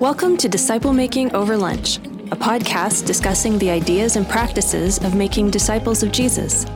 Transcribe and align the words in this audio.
Welcome 0.00 0.36
to 0.38 0.48
Disciple 0.48 0.92
Making 0.92 1.32
Over 1.36 1.56
Lunch, 1.56 1.98
a 1.98 2.36
podcast 2.36 3.06
discussing 3.06 3.60
the 3.60 3.70
ideas 3.70 4.16
and 4.16 4.28
practices 4.28 4.98
of 5.04 5.14
making 5.14 5.52
disciples 5.52 6.02
of 6.02 6.10
Jesus. 6.10 6.66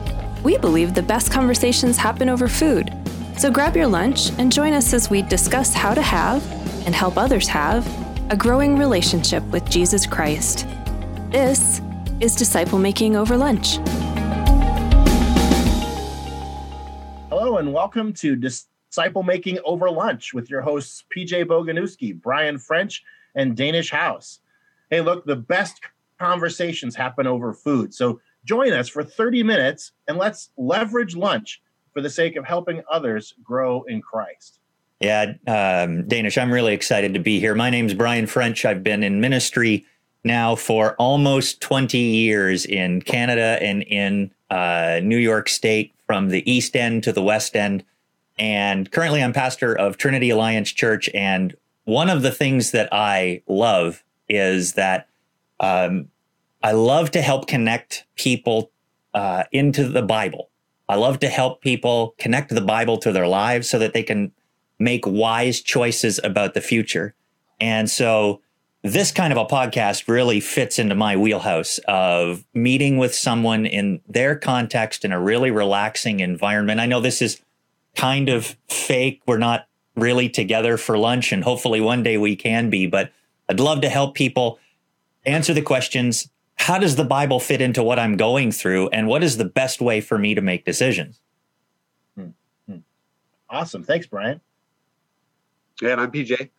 We 0.41 0.57
believe 0.57 0.93
the 0.93 1.01
best 1.01 1.33
conversations 1.33 1.97
happen 1.97 2.29
over 2.29 2.47
food. 2.47 2.93
So 3.37 3.51
grab 3.51 3.75
your 3.75 3.87
lunch 3.87 4.29
and 4.37 4.53
join 4.53 4.71
us 4.71 4.93
as 4.93 5.09
we 5.09 5.21
discuss 5.21 5.73
how 5.73 5.93
to 5.93 6.01
have, 6.01 6.49
and 6.85 6.95
help 6.95 7.17
others 7.17 7.49
have, 7.49 7.85
a 8.31 8.37
growing 8.37 8.77
relationship 8.77 9.43
with 9.47 9.69
Jesus 9.69 10.05
Christ. 10.05 10.65
This 11.29 11.81
is 12.21 12.37
Disciple 12.37 12.79
Making 12.79 13.17
Over 13.17 13.35
Lunch. 13.35 13.79
And 17.61 17.73
welcome 17.73 18.11
to 18.11 18.35
Disciple 18.35 19.23
Making 19.23 19.59
Over 19.63 19.89
Lunch 19.89 20.33
with 20.33 20.49
your 20.49 20.61
hosts, 20.61 21.05
PJ 21.15 21.45
Boganowski, 21.45 22.19
Brian 22.19 22.57
French, 22.57 23.03
and 23.35 23.55
Danish 23.55 23.91
House. 23.91 24.39
Hey, 24.89 25.01
look, 25.01 25.25
the 25.25 25.37
best 25.37 25.79
conversations 26.19 26.95
happen 26.95 27.25
over 27.25 27.53
food. 27.53 27.93
So 27.93 28.19
Join 28.43 28.73
us 28.73 28.89
for 28.89 29.03
30 29.03 29.43
minutes 29.43 29.91
and 30.07 30.17
let's 30.17 30.49
leverage 30.57 31.15
lunch 31.15 31.61
for 31.93 32.01
the 32.01 32.09
sake 32.09 32.35
of 32.35 32.45
helping 32.45 32.81
others 32.91 33.35
grow 33.43 33.83
in 33.83 34.01
Christ. 34.01 34.59
Yeah, 34.99 35.33
um, 35.47 36.07
Danish, 36.07 36.37
I'm 36.37 36.51
really 36.51 36.73
excited 36.73 37.13
to 37.15 37.19
be 37.19 37.39
here. 37.39 37.55
My 37.55 37.69
name's 37.69 37.93
Brian 37.93 38.27
French. 38.27 38.65
I've 38.65 38.83
been 38.83 39.03
in 39.03 39.19
ministry 39.19 39.85
now 40.23 40.55
for 40.55 40.95
almost 40.95 41.61
20 41.61 41.97
years 41.97 42.65
in 42.65 43.01
Canada 43.01 43.57
and 43.61 43.83
in 43.83 44.31
uh, 44.49 44.99
New 45.03 45.17
York 45.17 45.49
State, 45.49 45.93
from 46.05 46.27
the 46.27 46.51
East 46.51 46.75
End 46.75 47.03
to 47.03 47.13
the 47.13 47.23
West 47.23 47.55
End. 47.55 47.85
And 48.37 48.91
currently, 48.91 49.23
I'm 49.23 49.31
pastor 49.31 49.73
of 49.73 49.95
Trinity 49.95 50.29
Alliance 50.29 50.69
Church. 50.69 51.09
And 51.13 51.55
one 51.85 52.09
of 52.09 52.21
the 52.21 52.31
things 52.31 52.71
that 52.71 52.89
I 52.91 53.43
love 53.47 54.03
is 54.27 54.73
that 54.73 55.07
um, 55.61 56.09
I 56.61 56.73
love 56.73 57.11
to 57.11 57.21
help 57.21 57.47
connect 57.47 58.05
people 58.15 58.71
uh, 59.13 59.43
into 59.53 59.87
the 59.87 60.01
Bible. 60.01 60.49
I 60.89 60.95
love 60.95 61.19
to 61.19 61.29
help 61.29 61.61
people 61.61 62.15
connect 62.17 62.49
the 62.49 62.59
Bible 62.59 62.97
to 62.97 63.13
their 63.13 63.27
lives 63.27 63.69
so 63.69 63.79
that 63.79 63.93
they 63.93 64.03
can 64.03 64.33
make 64.79 65.05
wise 65.07 65.61
choices 65.61 66.19
about 66.23 66.53
the 66.53 66.61
future. 66.61 67.15
And 67.61 67.89
so 67.89 68.41
this 68.83 69.11
kind 69.11 69.31
of 69.31 69.37
a 69.37 69.45
podcast 69.45 70.07
really 70.07 70.39
fits 70.39 70.79
into 70.79 70.95
my 70.95 71.15
wheelhouse 71.15 71.79
of 71.87 72.43
meeting 72.53 72.97
with 72.97 73.13
someone 73.13 73.65
in 73.65 74.01
their 74.07 74.35
context 74.35 75.05
in 75.05 75.11
a 75.11 75.21
really 75.21 75.51
relaxing 75.51 76.19
environment. 76.19 76.79
I 76.79 76.87
know 76.87 76.99
this 76.99 77.21
is 77.21 77.41
kind 77.95 78.29
of 78.29 78.57
fake. 78.67 79.21
We're 79.27 79.37
not 79.37 79.67
really 79.95 80.29
together 80.29 80.77
for 80.77 80.97
lunch, 80.97 81.31
and 81.31 81.43
hopefully 81.43 81.81
one 81.81 82.01
day 82.01 82.17
we 82.17 82.35
can 82.35 82.69
be, 82.69 82.87
but 82.87 83.11
I'd 83.49 83.59
love 83.59 83.81
to 83.81 83.89
help 83.89 84.15
people 84.15 84.59
answer 85.25 85.53
the 85.53 85.61
questions 85.61 86.29
how 86.55 86.77
does 86.77 86.95
the 86.95 87.03
Bible 87.03 87.39
fit 87.39 87.59
into 87.59 87.81
what 87.81 87.97
I'm 87.97 88.17
going 88.17 88.51
through, 88.51 88.89
and 88.89 89.07
what 89.07 89.23
is 89.23 89.37
the 89.37 89.45
best 89.45 89.81
way 89.81 89.99
for 89.99 90.19
me 90.19 90.35
to 90.35 90.41
make 90.41 90.63
decisions? 90.63 91.19
Hmm. 92.15 92.27
Hmm. 92.67 92.77
Awesome. 93.49 93.83
Thanks, 93.83 94.05
Brian. 94.05 94.41
Yeah, 95.81 95.93
and 95.93 96.01
I'm 96.01 96.11
PJ. 96.11 96.49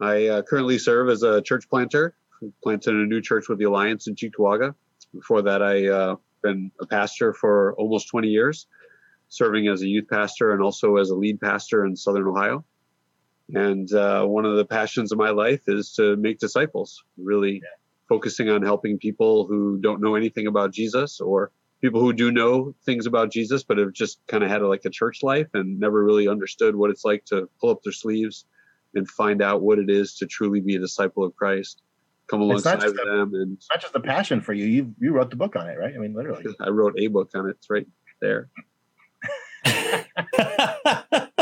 I 0.00 0.26
uh, 0.26 0.42
currently 0.42 0.78
serve 0.78 1.08
as 1.08 1.22
a 1.22 1.42
church 1.42 1.68
planter. 1.68 2.14
Planted 2.62 2.94
a 2.94 3.06
new 3.06 3.20
church 3.22 3.48
with 3.48 3.58
the 3.58 3.64
Alliance 3.64 4.08
in 4.08 4.14
Cheektowaga. 4.14 4.74
Before 5.14 5.42
that, 5.42 5.62
I 5.62 5.88
uh, 5.88 6.16
been 6.42 6.70
a 6.80 6.86
pastor 6.86 7.32
for 7.32 7.74
almost 7.74 8.08
20 8.08 8.28
years, 8.28 8.66
serving 9.28 9.68
as 9.68 9.82
a 9.82 9.86
youth 9.86 10.06
pastor 10.10 10.52
and 10.52 10.62
also 10.62 10.96
as 10.96 11.10
a 11.10 11.14
lead 11.14 11.40
pastor 11.40 11.86
in 11.86 11.96
Southern 11.96 12.26
Ohio. 12.26 12.64
And 13.54 13.90
uh, 13.92 14.24
one 14.24 14.44
of 14.44 14.56
the 14.56 14.64
passions 14.64 15.12
of 15.12 15.18
my 15.18 15.30
life 15.30 15.62
is 15.66 15.92
to 15.94 16.16
make 16.16 16.38
disciples. 16.38 17.02
Really 17.16 17.54
yeah 17.62 17.76
focusing 18.08 18.48
on 18.48 18.62
helping 18.62 18.98
people 18.98 19.46
who 19.46 19.78
don't 19.78 20.00
know 20.00 20.14
anything 20.14 20.46
about 20.46 20.72
Jesus 20.72 21.20
or 21.20 21.50
people 21.80 22.00
who 22.00 22.12
do 22.12 22.30
know 22.30 22.74
things 22.84 23.06
about 23.06 23.30
Jesus 23.30 23.62
but 23.62 23.78
have 23.78 23.92
just 23.92 24.20
kind 24.26 24.42
of 24.42 24.50
had 24.50 24.62
a, 24.62 24.68
like 24.68 24.84
a 24.84 24.90
church 24.90 25.22
life 25.22 25.48
and 25.54 25.78
never 25.78 26.04
really 26.04 26.28
understood 26.28 26.74
what 26.74 26.90
it's 26.90 27.04
like 27.04 27.24
to 27.26 27.48
pull 27.60 27.70
up 27.70 27.82
their 27.82 27.92
sleeves 27.92 28.46
and 28.96 29.08
find 29.08 29.42
out 29.42 29.62
what 29.62 29.78
it 29.78 29.90
is 29.90 30.14
to 30.16 30.26
truly 30.26 30.60
be 30.60 30.76
a 30.76 30.78
disciple 30.78 31.24
of 31.24 31.34
Christ. 31.36 31.82
Come 32.28 32.40
alongside 32.40 32.82
of 32.82 32.96
them 32.96 33.34
and 33.34 33.56
not 33.70 33.80
just 33.80 33.94
a 33.94 34.00
passion 34.00 34.40
for 34.40 34.52
you. 34.52 34.66
You 34.66 34.92
you 34.98 35.12
wrote 35.12 35.30
the 35.30 35.36
book 35.36 35.54
on 35.54 35.68
it, 35.68 35.78
right? 35.78 35.94
I 35.94 35.98
mean, 35.98 36.12
literally. 36.12 36.44
I 36.60 36.70
wrote 36.70 36.94
a 36.98 37.06
book 37.06 37.30
on 37.34 37.48
it. 37.48 37.56
It's 37.58 37.70
right 37.70 37.86
there. 38.20 38.48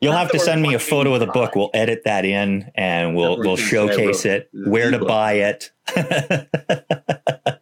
You'll 0.00 0.12
have 0.12 0.30
to 0.32 0.38
send 0.38 0.62
me 0.62 0.74
a 0.74 0.78
photo 0.78 1.14
of 1.14 1.20
the 1.20 1.26
book. 1.26 1.54
We'll 1.54 1.70
edit 1.74 2.02
that 2.04 2.24
in 2.24 2.70
and 2.74 3.16
we'll 3.16 3.38
we'll 3.38 3.56
showcase 3.56 4.24
it, 4.24 4.48
where 4.52 4.90
to 4.90 4.98
buy 4.98 5.34
it. 5.34 5.70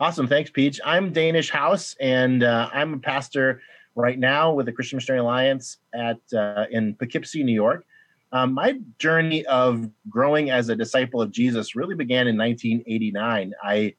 awesome, 0.00 0.28
thanks, 0.28 0.50
Peach. 0.50 0.80
I'm 0.84 1.12
Danish 1.12 1.50
House, 1.50 1.96
and 2.00 2.42
uh, 2.42 2.70
I'm 2.72 2.94
a 2.94 2.98
pastor 2.98 3.60
right 4.00 4.18
now 4.18 4.52
with 4.52 4.66
the 4.66 4.72
Christian 4.72 4.96
Missionary 4.96 5.20
Alliance 5.20 5.78
at 5.94 6.18
uh, 6.34 6.64
in 6.70 6.94
Poughkeepsie, 6.94 7.42
New 7.42 7.54
York. 7.54 7.84
Um, 8.32 8.52
my 8.52 8.78
journey 8.98 9.44
of 9.46 9.90
growing 10.08 10.50
as 10.50 10.68
a 10.68 10.76
disciple 10.76 11.20
of 11.20 11.32
Jesus 11.32 11.74
really 11.74 11.96
began 11.96 12.28
in 12.28 12.36
1989. 12.36 13.52
I 13.62 13.94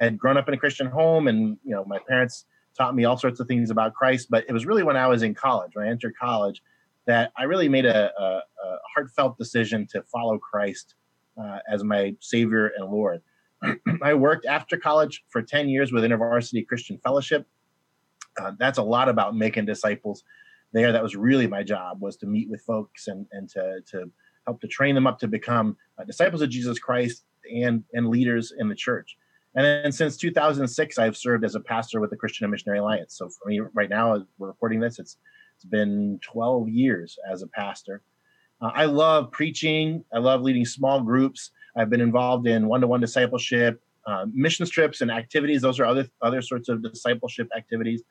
had 0.00 0.18
grown 0.18 0.36
up 0.36 0.48
in 0.48 0.54
a 0.54 0.56
Christian 0.56 0.86
home, 0.88 1.28
and 1.28 1.56
you 1.64 1.74
know 1.74 1.84
my 1.84 1.98
parents 2.08 2.44
taught 2.76 2.94
me 2.94 3.04
all 3.04 3.16
sorts 3.16 3.40
of 3.40 3.46
things 3.46 3.70
about 3.70 3.94
Christ. 3.94 4.28
But 4.30 4.44
it 4.48 4.52
was 4.52 4.66
really 4.66 4.82
when 4.82 4.96
I 4.96 5.06
was 5.06 5.22
in 5.22 5.34
college, 5.34 5.72
when 5.74 5.86
I 5.86 5.90
entered 5.90 6.14
college, 6.20 6.62
that 7.06 7.32
I 7.36 7.44
really 7.44 7.68
made 7.68 7.86
a, 7.86 8.10
a, 8.20 8.24
a 8.24 8.78
heartfelt 8.94 9.38
decision 9.38 9.86
to 9.92 10.02
follow 10.02 10.38
Christ 10.38 10.94
uh, 11.40 11.58
as 11.70 11.84
my 11.84 12.14
Savior 12.20 12.72
and 12.76 12.90
Lord. 12.90 13.22
I 14.02 14.14
worked 14.14 14.46
after 14.46 14.76
college 14.76 15.24
for 15.28 15.42
10 15.42 15.68
years 15.68 15.92
with 15.92 16.04
InterVarsity 16.04 16.66
Christian 16.66 16.98
Fellowship. 16.98 17.46
Uh, 18.40 18.52
that's 18.58 18.78
a 18.78 18.82
lot 18.82 19.08
about 19.08 19.36
making 19.36 19.64
disciples 19.64 20.24
there. 20.72 20.92
That 20.92 21.02
was 21.02 21.16
really 21.16 21.46
my 21.46 21.62
job 21.62 22.00
was 22.00 22.16
to 22.18 22.26
meet 22.26 22.48
with 22.48 22.62
folks 22.62 23.08
and, 23.08 23.26
and 23.32 23.48
to, 23.50 23.80
to 23.92 24.10
help 24.46 24.60
to 24.60 24.68
train 24.68 24.94
them 24.94 25.06
up 25.06 25.18
to 25.20 25.28
become 25.28 25.76
uh, 25.98 26.04
disciples 26.04 26.42
of 26.42 26.50
Jesus 26.50 26.78
Christ 26.78 27.24
and, 27.52 27.84
and 27.94 28.08
leaders 28.08 28.52
in 28.58 28.68
the 28.68 28.74
church. 28.74 29.16
And 29.54 29.64
then 29.64 29.90
since 29.90 30.18
2006, 30.18 30.98
I've 30.98 31.16
served 31.16 31.44
as 31.44 31.54
a 31.54 31.60
pastor 31.60 32.00
with 32.00 32.10
the 32.10 32.16
Christian 32.16 32.44
and 32.44 32.50
Missionary 32.50 32.78
Alliance. 32.78 33.16
So 33.16 33.28
for 33.30 33.48
me, 33.48 33.60
right 33.72 33.88
now, 33.88 34.16
as 34.16 34.22
we're 34.38 34.48
recording 34.48 34.80
this, 34.80 34.98
it's 34.98 35.16
it's 35.56 35.64
been 35.64 36.20
12 36.22 36.68
years 36.68 37.18
as 37.30 37.40
a 37.42 37.46
pastor. 37.46 38.02
Uh, 38.60 38.70
I 38.74 38.84
love 38.84 39.30
preaching. 39.30 40.04
I 40.12 40.18
love 40.18 40.42
leading 40.42 40.66
small 40.66 41.00
groups. 41.00 41.50
I've 41.76 41.90
been 41.90 42.00
involved 42.00 42.46
in 42.46 42.66
one-to-one 42.68 43.00
discipleship, 43.00 43.82
uh, 44.06 44.26
mission 44.32 44.66
trips, 44.66 45.00
and 45.00 45.10
activities. 45.10 45.62
Those 45.62 45.80
are 45.80 45.84
other 45.84 46.08
other 46.22 46.42
sorts 46.42 46.68
of 46.68 46.82
discipleship 46.82 47.48
activities. 47.56 48.02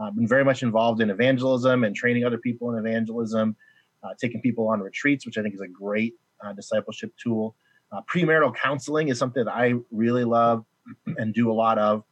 I've 0.00 0.14
been 0.14 0.28
very 0.28 0.44
much 0.44 0.62
involved 0.62 1.00
in 1.00 1.10
evangelism 1.10 1.84
and 1.84 1.94
training 1.94 2.24
other 2.24 2.38
people 2.38 2.72
in 2.72 2.86
evangelism, 2.86 3.56
uh, 4.02 4.10
taking 4.20 4.40
people 4.40 4.68
on 4.68 4.80
retreats, 4.80 5.26
which 5.26 5.38
I 5.38 5.42
think 5.42 5.54
is 5.54 5.60
a 5.60 5.68
great 5.68 6.14
uh, 6.44 6.52
discipleship 6.52 7.12
tool. 7.22 7.56
Uh, 7.90 8.00
premarital 8.02 8.54
counseling 8.54 9.08
is 9.08 9.18
something 9.18 9.44
that 9.44 9.52
I 9.52 9.74
really 9.90 10.24
love 10.24 10.64
and 11.18 11.34
do 11.34 11.50
a 11.50 11.54
lot 11.54 11.78
of, 11.78 12.04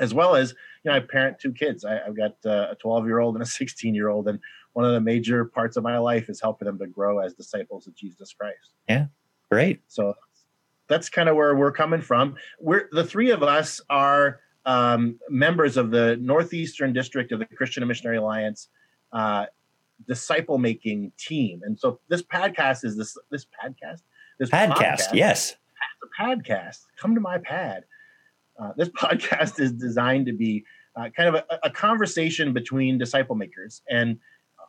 as 0.00 0.12
well 0.12 0.34
as 0.34 0.54
you 0.82 0.90
know 0.90 0.96
I 0.96 1.00
parent 1.00 1.38
two 1.38 1.52
kids. 1.52 1.84
I, 1.84 2.00
have 2.04 2.16
got 2.16 2.36
uh, 2.44 2.72
a 2.72 2.76
12 2.80 3.06
year 3.06 3.20
old 3.20 3.36
and 3.36 3.42
a 3.42 3.46
16 3.46 3.94
year 3.94 4.08
old, 4.08 4.28
and 4.28 4.40
one 4.72 4.84
of 4.84 4.92
the 4.92 5.00
major 5.00 5.44
parts 5.44 5.76
of 5.76 5.84
my 5.84 5.98
life 5.98 6.28
is 6.28 6.40
helping 6.40 6.66
them 6.66 6.78
to 6.78 6.86
grow 6.86 7.20
as 7.20 7.34
disciples 7.34 7.86
of 7.86 7.94
Jesus 7.94 8.32
Christ. 8.32 8.72
Yeah, 8.88 9.06
great. 9.50 9.82
So 9.88 10.14
that's 10.88 11.08
kind 11.08 11.28
of 11.28 11.36
where 11.36 11.54
we're 11.54 11.72
coming 11.72 12.00
from. 12.00 12.34
We're 12.58 12.88
the 12.92 13.04
three 13.04 13.30
of 13.30 13.42
us 13.42 13.80
are 13.88 14.40
um, 14.66 15.18
members 15.28 15.76
of 15.76 15.90
the 15.90 16.16
Northeastern 16.20 16.92
District 16.92 17.32
of 17.32 17.38
the 17.38 17.46
Christian 17.46 17.82
and 17.82 17.88
Missionary 17.88 18.16
Alliance. 18.16 18.68
Uh, 19.12 19.46
disciple 20.06 20.58
making 20.58 21.12
team. 21.18 21.60
And 21.64 21.78
so 21.78 22.00
this 22.08 22.22
podcast 22.22 22.84
is 22.84 22.96
this 22.96 23.16
this 23.30 23.46
podcast? 23.46 24.02
This 24.38 24.50
podcast, 24.50 24.74
podcast 24.76 25.14
yes. 25.14 25.56
the 26.02 26.08
podcast. 26.18 26.80
Come 26.96 27.14
to 27.14 27.20
my 27.20 27.38
pad. 27.38 27.84
Uh, 28.60 28.72
this 28.76 28.88
podcast 29.00 29.60
is 29.60 29.72
designed 29.72 30.26
to 30.26 30.32
be 30.32 30.64
uh, 30.96 31.08
kind 31.16 31.34
of 31.34 31.44
a, 31.50 31.58
a, 31.64 31.70
conversation 31.70 32.52
between 32.52 32.98
disciple 32.98 33.34
makers, 33.34 33.82
and 33.90 34.18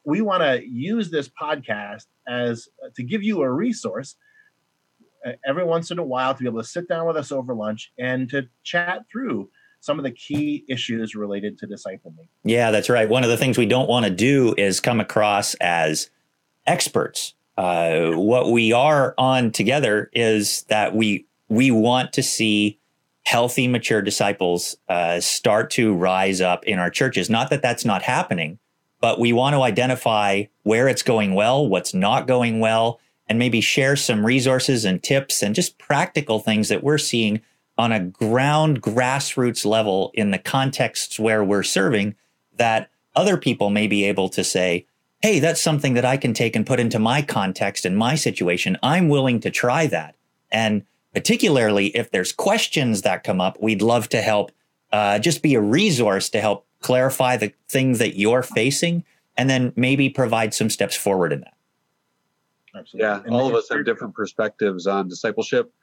we 0.05 0.21
want 0.21 0.41
to 0.41 0.67
use 0.67 1.11
this 1.11 1.29
podcast 1.29 2.05
as 2.27 2.67
uh, 2.83 2.89
to 2.95 3.03
give 3.03 3.21
you 3.21 3.41
a 3.41 3.51
resource 3.51 4.15
uh, 5.25 5.33
every 5.45 5.63
once 5.63 5.91
in 5.91 5.99
a 5.99 6.03
while 6.03 6.33
to 6.33 6.41
be 6.41 6.47
able 6.47 6.61
to 6.61 6.67
sit 6.67 6.87
down 6.87 7.05
with 7.05 7.15
us 7.15 7.31
over 7.31 7.53
lunch 7.53 7.91
and 7.99 8.27
to 8.29 8.47
chat 8.63 9.03
through 9.11 9.49
some 9.85 9.99
of 9.99 10.03
the 10.03 10.11
key 10.11 10.65
issues 10.67 11.13
related 11.13 11.59
to 11.59 11.67
disciple 11.67 12.11
making. 12.17 12.29
Yeah, 12.43 12.71
that's 12.71 12.89
right. 12.89 13.07
One 13.07 13.23
of 13.23 13.29
the 13.29 13.37
things 13.37 13.55
we 13.55 13.67
don't 13.67 13.87
want 13.87 14.05
to 14.05 14.11
do 14.11 14.55
is 14.57 14.79
come 14.79 14.99
across 14.99 15.53
as 15.55 16.09
experts. 16.65 17.35
Uh, 17.55 18.11
what 18.13 18.51
we 18.51 18.73
are 18.73 19.13
on 19.19 19.51
together 19.51 20.09
is 20.11 20.63
that 20.63 20.95
we 20.95 21.27
we 21.49 21.69
want 21.69 22.13
to 22.13 22.23
see 22.23 22.79
healthy, 23.27 23.67
mature 23.67 24.01
disciples 24.01 24.75
uh, 24.89 25.19
start 25.19 25.69
to 25.69 25.93
rise 25.93 26.41
up 26.41 26.65
in 26.65 26.79
our 26.79 26.89
churches. 26.89 27.29
Not 27.29 27.51
that 27.51 27.61
that's 27.61 27.85
not 27.85 28.01
happening, 28.01 28.57
but 28.99 29.19
we 29.19 29.33
want 29.33 29.53
to 29.53 29.61
identify 29.61 30.45
where 30.63 30.87
it's 30.87 31.03
going 31.03 31.35
well, 31.35 31.67
what's 31.67 31.93
not 31.93 32.25
going 32.27 32.59
well, 32.59 32.99
and 33.27 33.37
maybe 33.37 33.61
share 33.61 33.95
some 33.95 34.25
resources 34.25 34.83
and 34.83 35.01
tips 35.01 35.43
and 35.43 35.53
just 35.53 35.77
practical 35.77 36.39
things 36.39 36.69
that 36.69 36.83
we're 36.83 36.97
seeing 36.97 37.41
on 37.77 37.91
a 37.91 37.99
ground 37.99 38.81
grassroots 38.81 39.65
level 39.65 40.11
in 40.13 40.31
the 40.31 40.37
contexts 40.37 41.19
where 41.19 41.43
we're 41.43 41.63
serving 41.63 42.15
that 42.57 42.89
other 43.15 43.37
people 43.37 43.69
may 43.69 43.87
be 43.87 44.05
able 44.05 44.29
to 44.29 44.43
say, 44.43 44.85
Hey, 45.21 45.39
that's 45.39 45.61
something 45.61 45.93
that 45.95 46.05
I 46.05 46.17
can 46.17 46.33
take 46.33 46.55
and 46.55 46.67
put 46.67 46.79
into 46.79 46.99
my 46.99 47.21
context 47.21 47.85
and 47.85 47.97
my 47.97 48.15
situation. 48.15 48.77
I'm 48.83 49.09
willing 49.09 49.39
to 49.41 49.49
try 49.49 49.87
that. 49.87 50.15
And 50.51 50.85
particularly 51.13 51.87
if 51.87 52.11
there's 52.11 52.31
questions 52.31 53.01
that 53.01 53.23
come 53.23 53.41
up, 53.41 53.57
we'd 53.59 53.81
love 53.81 54.09
to 54.09 54.21
help 54.21 54.51
uh, 54.91 55.17
just 55.19 55.41
be 55.41 55.55
a 55.55 55.61
resource 55.61 56.29
to 56.29 56.41
help 56.41 56.65
clarify 56.81 57.37
the 57.37 57.53
things 57.67 57.99
that 57.99 58.17
you're 58.17 58.43
facing 58.43 59.03
and 59.35 59.49
then 59.49 59.73
maybe 59.75 60.09
provide 60.09 60.53
some 60.53 60.69
steps 60.69 60.95
forward 60.95 61.33
in 61.33 61.41
that. 61.41 61.53
Absolutely. 62.75 63.07
Yeah, 63.07 63.21
and 63.25 63.33
all 63.33 63.47
of 63.47 63.55
us 63.55 63.69
have 63.69 63.85
different 63.85 64.13
perspectives 64.13 64.85
on 64.85 65.07
discipleship. 65.07 65.73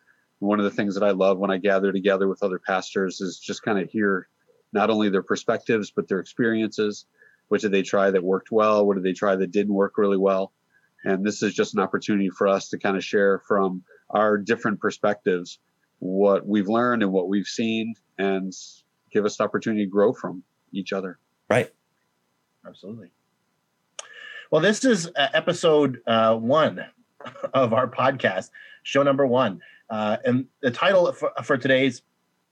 One 0.43 0.59
of 0.59 0.65
the 0.65 0.73
things 0.73 0.95
that 0.95 1.05
I 1.05 1.13
love 1.13 1.39
when 1.39 1.53
I 1.53 1.59
gather 1.59 1.93
together 1.93 2.27
with 2.27 2.43
other 2.43 2.59
pastors 2.59 3.21
is 3.21 3.39
just 3.39 3.63
kind 3.63 3.79
of 3.79 3.89
hear 3.89 4.29
not 4.73 4.91
only 4.91 5.09
their 5.09 5.23
perspectives, 5.23 5.93
but 5.93 6.09
their 6.09 6.19
experiences. 6.19 7.07
What 7.47 7.61
did 7.61 7.71
they 7.71 7.83
try 7.83 8.11
that 8.11 8.25
worked 8.25 8.51
well? 8.51 8.85
What 8.85 8.95
did 8.95 9.05
they 9.05 9.13
try 9.13 9.37
that 9.37 9.53
didn't 9.53 9.75
work 9.75 9.99
really 9.99 10.17
well? 10.17 10.53
And 11.05 11.25
this 11.25 11.45
is 11.45 11.55
just 11.55 11.75
an 11.75 11.81
opportunity 11.81 12.29
for 12.29 12.49
us 12.49 12.71
to 12.71 12.79
kind 12.79 12.97
of 12.97 13.05
share 13.05 13.39
from 13.39 13.85
our 14.11 14.37
different 14.37 14.81
perspectives 14.81 15.61
what 16.01 16.45
we've 16.45 16.69
learned 16.69 17.05
and 17.05 17.13
what 17.13 17.29
we've 17.29 17.47
seen 17.47 17.95
and 18.19 18.53
give 19.13 19.25
us 19.25 19.37
the 19.37 19.45
opportunity 19.45 19.85
to 19.85 19.91
grow 19.91 20.13
from 20.13 20.43
each 20.73 20.93
other. 20.93 21.19
Right. 21.49 21.71
Absolutely. 22.67 23.11
Well, 24.51 24.61
this 24.61 24.85
is 24.85 25.07
uh, 25.07 25.29
episode 25.35 26.01
uh, 26.05 26.35
one 26.35 26.85
of 27.55 27.73
our 27.73 27.87
podcast, 27.87 28.51
show 28.83 29.05
number 29.05 29.25
one. 29.25 29.61
Uh, 29.93 30.17
and 30.25 30.47
the 30.63 30.71
title 30.71 31.13
for, 31.13 31.31
for 31.45 31.59
today's 31.59 32.01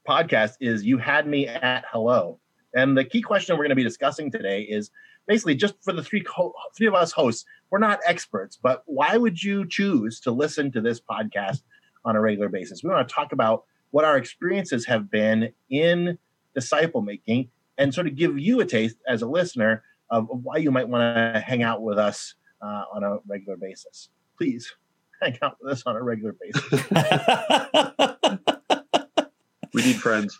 podcast 0.06 0.56
is 0.60 0.84
You 0.84 0.98
Had 0.98 1.26
Me 1.26 1.48
at 1.48 1.86
Hello. 1.90 2.38
And 2.74 2.96
the 2.96 3.04
key 3.04 3.22
question 3.22 3.56
we're 3.56 3.64
going 3.64 3.70
to 3.70 3.76
be 3.76 3.82
discussing 3.82 4.30
today 4.30 4.60
is 4.60 4.90
basically 5.26 5.54
just 5.54 5.74
for 5.82 5.94
the 5.94 6.04
three 6.04 6.20
co- 6.20 6.52
three 6.76 6.86
of 6.86 6.92
us 6.94 7.12
hosts, 7.12 7.46
we're 7.70 7.78
not 7.78 7.98
experts, 8.06 8.58
but 8.62 8.82
why 8.84 9.16
would 9.16 9.42
you 9.42 9.66
choose 9.66 10.20
to 10.20 10.30
listen 10.30 10.70
to 10.72 10.82
this 10.82 11.00
podcast 11.00 11.62
on 12.04 12.14
a 12.14 12.20
regular 12.20 12.50
basis? 12.50 12.84
We 12.84 12.90
want 12.90 13.08
to 13.08 13.14
talk 13.14 13.32
about 13.32 13.64
what 13.90 14.04
our 14.04 14.18
experiences 14.18 14.84
have 14.84 15.10
been 15.10 15.50
in 15.70 16.18
disciple 16.54 17.00
making 17.00 17.48
and 17.78 17.94
sort 17.94 18.06
of 18.06 18.16
give 18.16 18.38
you 18.38 18.60
a 18.60 18.66
taste 18.66 18.98
as 19.08 19.22
a 19.22 19.26
listener 19.26 19.82
of, 20.10 20.28
why 20.28 20.58
you 20.58 20.70
might 20.70 20.88
want 20.88 21.16
to 21.16 21.40
hang 21.40 21.62
out 21.62 21.80
with 21.80 21.96
us 21.96 22.34
uh, 22.60 22.84
on 22.92 23.02
a 23.02 23.16
regular 23.26 23.56
basis. 23.56 24.10
Please 24.36 24.74
hang 25.22 25.38
out 25.42 25.56
with 25.60 25.72
us 25.72 25.82
on 25.86 25.96
a 25.96 26.02
regular 26.02 26.34
basis. 26.40 26.90
we 29.74 29.82
need 29.82 29.96
friends. 29.96 30.38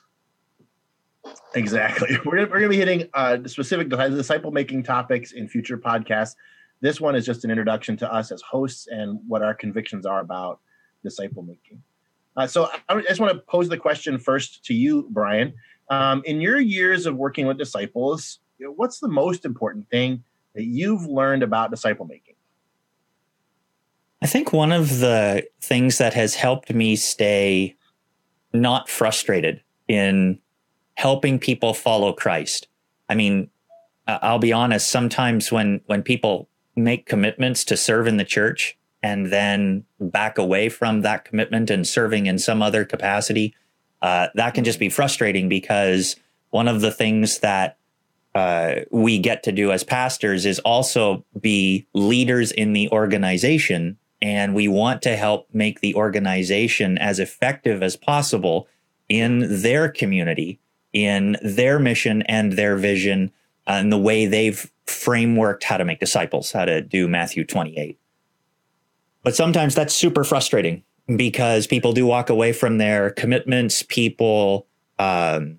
Exactly. 1.55 2.17
We're, 2.25 2.41
we're 2.41 2.47
going 2.47 2.62
to 2.62 2.69
be 2.69 2.77
hitting 2.77 3.09
uh, 3.15 3.38
specific 3.47 3.88
disciple 3.88 4.53
making 4.53 4.85
topics 4.85 5.32
in 5.32 5.49
future 5.49 5.77
podcasts. 5.77 6.37
This 6.81 7.00
one 7.00 7.15
is 7.15 7.27
just 7.27 7.44
an 7.44 7.50
introduction 7.50 7.97
to 7.99 8.12
us 8.12 8.32
as 8.32 8.41
hosts 8.43 8.87
and 8.87 9.19
what 9.27 9.43
our 9.43 9.55
convictions 9.55 10.06
are 10.06 10.21
about 10.21 10.61
disciple 11.03 11.43
making. 11.43 11.83
Uh, 12.37 12.47
so 12.47 12.71
I 12.88 13.00
just 13.03 13.21
want 13.21 13.35
to 13.35 13.41
pose 13.41 13.69
the 13.69 13.76
question 13.76 14.19
first 14.19 14.65
to 14.67 14.75
you, 14.75 15.09
Brian. 15.11 15.53
Um, 15.91 16.23
in 16.25 16.41
your 16.41 16.61
years 16.61 17.06
of 17.06 17.17
working 17.17 17.47
with 17.47 17.59
disciples, 17.59 18.38
you 18.59 18.67
know, 18.67 18.73
what's 18.73 19.00
the 19.00 19.09
most 19.09 19.44
important 19.44 19.91
thing 19.91 20.23
that 20.55 20.65
you've 20.65 21.05
learned 21.05 21.43
about 21.43 21.71
disciple 21.71 22.06
making? 22.06 22.35
I 24.23 24.27
think 24.27 24.53
one 24.53 24.73
of 24.73 24.99
the 25.01 25.47
things 25.61 25.99
that 25.99 26.15
has 26.15 26.35
helped 26.35 26.73
me 26.75 26.97
stay 26.97 27.77
not 28.53 28.89
frustrated 28.89 29.63
in 29.89 30.39
helping 30.95 31.39
people 31.39 31.73
follow 31.73 32.13
Christ. 32.13 32.69
I 33.09 33.15
mean, 33.15 33.49
I'll 34.07 34.39
be 34.39 34.53
honest, 34.53 34.89
sometimes 34.89 35.51
when 35.51 35.81
when 35.87 36.03
people 36.03 36.49
make 36.77 37.07
commitments 37.07 37.65
to 37.65 37.77
serve 37.77 38.07
in 38.07 38.17
the 38.17 38.25
church 38.25 38.77
and 39.03 39.27
then 39.27 39.85
back 39.99 40.39
away 40.39 40.69
from 40.69 41.01
that 41.03 41.25
commitment 41.25 41.71
and 41.71 41.87
serving 41.87 42.27
in 42.27 42.39
some 42.39 42.63
other 42.63 42.85
capacity, 42.85 43.55
uh, 44.03 44.29
that 44.35 44.55
can 44.55 44.65
just 44.65 44.79
be 44.79 44.89
frustrating 44.89 45.49
because 45.49 46.17
one 46.51 46.69
of 46.69 46.81
the 46.81 46.91
things 46.91 47.39
that 47.39 47.79
uh, 48.35 48.77
we 48.91 49.19
get 49.19 49.43
to 49.45 49.53
do 49.53 49.73
as 49.73 49.83
pastors 49.83 50.47
is 50.47 50.59
also 50.61 51.25
be 51.41 51.87
leaders 51.95 52.53
in 52.53 52.73
the 52.73 52.89
organization. 52.91 53.97
And 54.23 54.55
we 54.55 54.69
want 54.69 55.03
to 55.03 55.17
help 55.17 55.49
make 55.53 55.81
the 55.81 55.95
organization 55.95 56.99
as 56.99 57.19
effective 57.19 57.83
as 57.83 57.97
possible 57.97 58.69
in 59.09 59.63
their 59.63 59.89
community, 59.89 60.61
in 60.93 61.37
their 61.43 61.79
mission 61.79 62.23
and 62.23 62.53
their 62.53 62.77
vision, 62.77 63.33
and 63.67 63.93
the 63.93 63.99
way 63.99 64.27
they've 64.27 64.71
frameworked 64.87 65.63
how 65.63 65.77
to 65.77 65.85
make 65.85 66.01
disciples, 66.01 66.53
how 66.53 66.65
to 66.65 66.81
do 66.81 67.09
Matthew 67.09 67.45
28. 67.45 67.99
But 69.23 69.35
sometimes 69.35 69.75
that's 69.75 69.95
super 69.95 70.25
frustrating 70.25 70.83
because 71.17 71.67
people 71.67 71.93
do 71.93 72.07
walk 72.07 72.31
away 72.31 72.53
from 72.53 72.79
their 72.79 73.11
commitments. 73.11 73.83
People 73.83 74.67
um, 74.99 75.59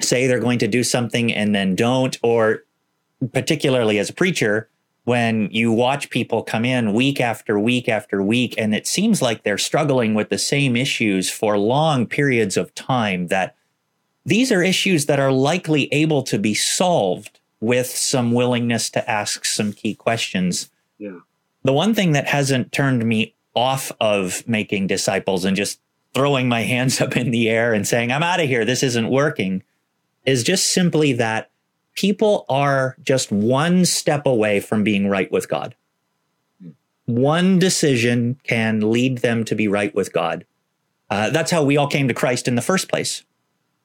say 0.00 0.26
they're 0.26 0.40
going 0.40 0.58
to 0.60 0.68
do 0.68 0.82
something 0.82 1.32
and 1.32 1.54
then 1.54 1.74
don't, 1.74 2.16
or 2.22 2.64
particularly 3.32 3.98
as 3.98 4.10
a 4.10 4.14
preacher, 4.14 4.68
when 5.04 5.50
you 5.50 5.70
watch 5.70 6.08
people 6.10 6.42
come 6.42 6.64
in 6.64 6.94
week 6.94 7.20
after 7.20 7.58
week 7.58 7.88
after 7.88 8.22
week, 8.22 8.54
and 8.56 8.74
it 8.74 8.86
seems 8.86 9.20
like 9.20 9.42
they're 9.42 9.58
struggling 9.58 10.14
with 10.14 10.30
the 10.30 10.38
same 10.38 10.76
issues 10.76 11.30
for 11.30 11.58
long 11.58 12.06
periods 12.06 12.56
of 12.56 12.74
time, 12.74 13.28
that 13.28 13.54
these 14.24 14.50
are 14.50 14.62
issues 14.62 15.06
that 15.06 15.20
are 15.20 15.32
likely 15.32 15.92
able 15.92 16.22
to 16.22 16.38
be 16.38 16.54
solved 16.54 17.38
with 17.60 17.86
some 17.86 18.32
willingness 18.32 18.88
to 18.90 19.10
ask 19.10 19.44
some 19.44 19.72
key 19.72 19.94
questions. 19.94 20.70
Yeah. 20.98 21.20
The 21.62 21.72
one 21.72 21.94
thing 21.94 22.12
that 22.12 22.26
hasn't 22.26 22.72
turned 22.72 23.04
me 23.04 23.34
off 23.54 23.92
of 24.00 24.46
making 24.48 24.86
disciples 24.86 25.44
and 25.44 25.56
just 25.56 25.80
throwing 26.14 26.48
my 26.48 26.62
hands 26.74 27.00
up 27.00 27.16
in 27.16 27.30
the 27.30 27.50
air 27.50 27.74
and 27.74 27.86
saying, 27.86 28.10
I'm 28.10 28.22
out 28.22 28.40
of 28.40 28.48
here, 28.48 28.64
this 28.64 28.82
isn't 28.82 29.10
working, 29.10 29.62
is 30.24 30.42
just 30.42 30.72
simply 30.72 31.12
that 31.14 31.50
people 31.94 32.44
are 32.48 32.96
just 33.02 33.30
one 33.30 33.84
step 33.84 34.26
away 34.26 34.60
from 34.60 34.84
being 34.84 35.08
right 35.08 35.30
with 35.30 35.48
God. 35.48 35.74
One 37.06 37.58
decision 37.58 38.40
can 38.44 38.90
lead 38.90 39.18
them 39.18 39.44
to 39.44 39.54
be 39.54 39.68
right 39.68 39.94
with 39.94 40.12
God. 40.12 40.46
Uh, 41.10 41.30
that's 41.30 41.50
how 41.50 41.62
we 41.62 41.76
all 41.76 41.86
came 41.86 42.08
to 42.08 42.14
Christ 42.14 42.48
in 42.48 42.54
the 42.54 42.62
first 42.62 42.88
place. 42.88 43.24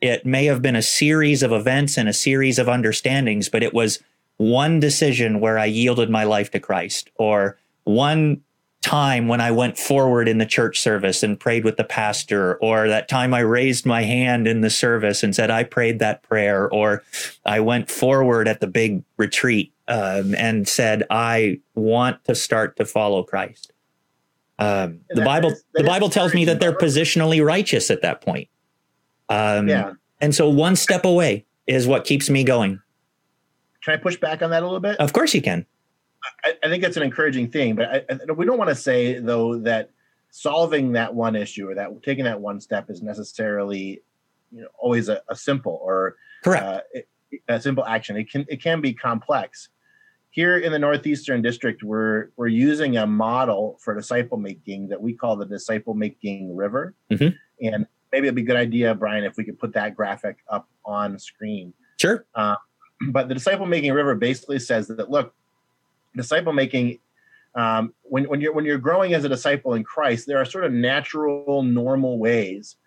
It 0.02 0.26
may 0.26 0.46
have 0.46 0.62
been 0.62 0.78
a 0.78 0.82
series 0.82 1.44
of 1.44 1.52
events 1.52 1.98
and 1.98 2.08
a 2.08 2.14
series 2.14 2.58
of 2.58 2.70
understandings, 2.70 3.50
but 3.50 3.64
it 3.64 3.74
was 3.74 4.00
one 4.38 4.80
decision 4.80 5.42
where 5.42 5.60
I 5.60 5.66
yielded 5.66 6.10
my 6.10 6.24
life 6.24 6.50
to 6.52 6.60
Christ, 6.62 7.10
or 7.16 7.58
one 7.84 8.42
time 8.82 9.28
when 9.28 9.42
I 9.42 9.52
went 9.52 9.78
forward 9.78 10.28
in 10.28 10.38
the 10.38 10.46
church 10.46 10.80
service 10.80 11.22
and 11.22 11.40
prayed 11.40 11.66
with 11.66 11.78
the 11.78 11.84
pastor, 11.84 12.56
or 12.56 12.88
that 12.88 13.10
time 13.10 13.34
I 13.34 13.40
raised 13.40 13.86
my 13.86 14.04
hand 14.04 14.48
in 14.48 14.62
the 14.62 14.70
service 14.70 15.22
and 15.22 15.36
said, 15.36 15.52
I 15.52 15.64
prayed 15.64 16.00
that 16.00 16.24
prayer, 16.24 16.70
or 16.72 17.04
I 17.46 17.60
went 17.60 17.92
forward 17.92 18.48
at 18.48 18.62
the 18.62 18.68
big 18.68 19.04
retreat 19.18 19.74
um, 19.88 20.34
and 20.36 20.68
said, 20.68 21.04
I 21.10 21.60
want 21.76 22.24
to 22.26 22.36
start 22.36 22.78
to 22.78 22.86
follow 22.86 23.24
Christ. 23.24 23.74
Um, 24.60 25.02
the 25.10 25.24
Bible, 25.24 25.52
is, 25.52 25.64
the 25.74 25.84
Bible 25.84 26.10
tells 26.10 26.34
me 26.34 26.46
that 26.46 26.60
they're 26.60 26.78
positionally 26.78 27.46
righteous 27.46 27.90
at 27.92 28.02
that 28.02 28.22
point. 28.22 28.50
Um, 29.30 29.68
yeah. 29.68 29.94
And 30.22 30.36
so 30.36 30.50
one 30.50 30.76
step 30.76 31.06
away 31.06 31.46
is 31.68 31.88
what 31.88 32.04
keeps 32.06 32.30
me 32.30 32.44
going. 32.44 32.82
Can 33.84 33.94
I 33.94 33.98
push 33.98 34.18
back 34.18 34.42
on 34.42 34.50
that 34.50 34.64
a 34.64 34.66
little 34.66 34.82
bit? 34.82 34.98
Of 35.00 35.14
course 35.14 35.34
you 35.34 35.42
can. 35.42 35.66
I, 36.44 36.54
I 36.64 36.68
think 36.68 36.84
that's 36.84 36.98
an 36.98 37.04
encouraging 37.04 37.50
thing, 37.52 37.76
but 37.76 37.90
I, 37.90 38.04
I, 38.10 38.32
we 38.34 38.46
don't 38.46 38.58
want 38.58 38.70
to 38.70 38.76
say 38.76 39.20
though 39.20 39.58
that 39.60 39.92
solving 40.32 40.92
that 40.94 41.14
one 41.14 41.36
issue 41.36 41.70
or 41.70 41.76
that 41.76 41.90
taking 42.04 42.26
that 42.26 42.40
one 42.40 42.60
step 42.60 42.90
is 42.90 43.02
necessarily, 43.02 44.02
you 44.52 44.62
know, 44.62 44.68
always 44.78 45.10
a, 45.10 45.22
a 45.30 45.36
simple 45.36 45.80
or 45.82 46.16
correct 46.44 46.64
uh, 46.96 47.00
a 47.48 47.62
simple 47.62 47.86
action. 47.86 48.18
It 48.18 48.32
can 48.32 48.46
it 48.50 48.62
can 48.62 48.82
be 48.82 48.94
complex. 48.94 49.70
Here 50.32 50.58
in 50.58 50.72
the 50.72 50.80
northeastern 50.80 51.42
district, 51.42 51.84
we're 51.84 52.30
we're 52.38 52.48
using 52.48 52.98
a 52.98 53.08
model 53.08 53.78
for 53.82 53.96
disciple 53.96 54.38
making 54.38 54.90
that 54.90 55.02
we 55.02 55.14
call 55.14 55.36
the 55.36 55.46
disciple 55.46 55.96
making 55.96 56.56
river, 56.56 56.94
mm-hmm. 57.12 57.36
and 57.66 57.88
maybe 58.12 58.28
it'd 58.28 58.36
be 58.36 58.44
a 58.44 58.46
good 58.46 58.56
idea, 58.56 58.94
Brian, 58.94 59.24
if 59.24 59.38
we 59.38 59.44
could 59.44 59.58
put 59.58 59.74
that 59.74 59.96
graphic 59.96 60.38
up 60.48 60.70
on 60.86 61.18
screen. 61.18 61.74
Sure. 62.00 62.26
Uh, 62.36 62.56
but 63.12 63.28
the 63.28 63.34
disciple 63.34 63.66
making 63.66 63.92
river 63.94 64.16
basically 64.16 64.60
says 64.60 64.88
that 64.88 65.10
look, 65.10 65.34
disciple 66.16 66.54
making 66.54 67.00
um, 67.56 67.94
when, 68.04 68.26
when 68.26 68.42
you're 68.42 68.54
when 68.54 68.66
you're 68.66 68.78
growing 68.78 69.14
as 69.14 69.24
a 69.24 69.30
disciple 69.30 69.74
in 69.74 69.84
Christ, 69.84 70.28
there 70.28 70.38
are 70.38 70.46
sort 70.46 70.66
of 70.66 70.72
natural, 70.72 71.64
normal 71.64 72.20
ways 72.20 72.78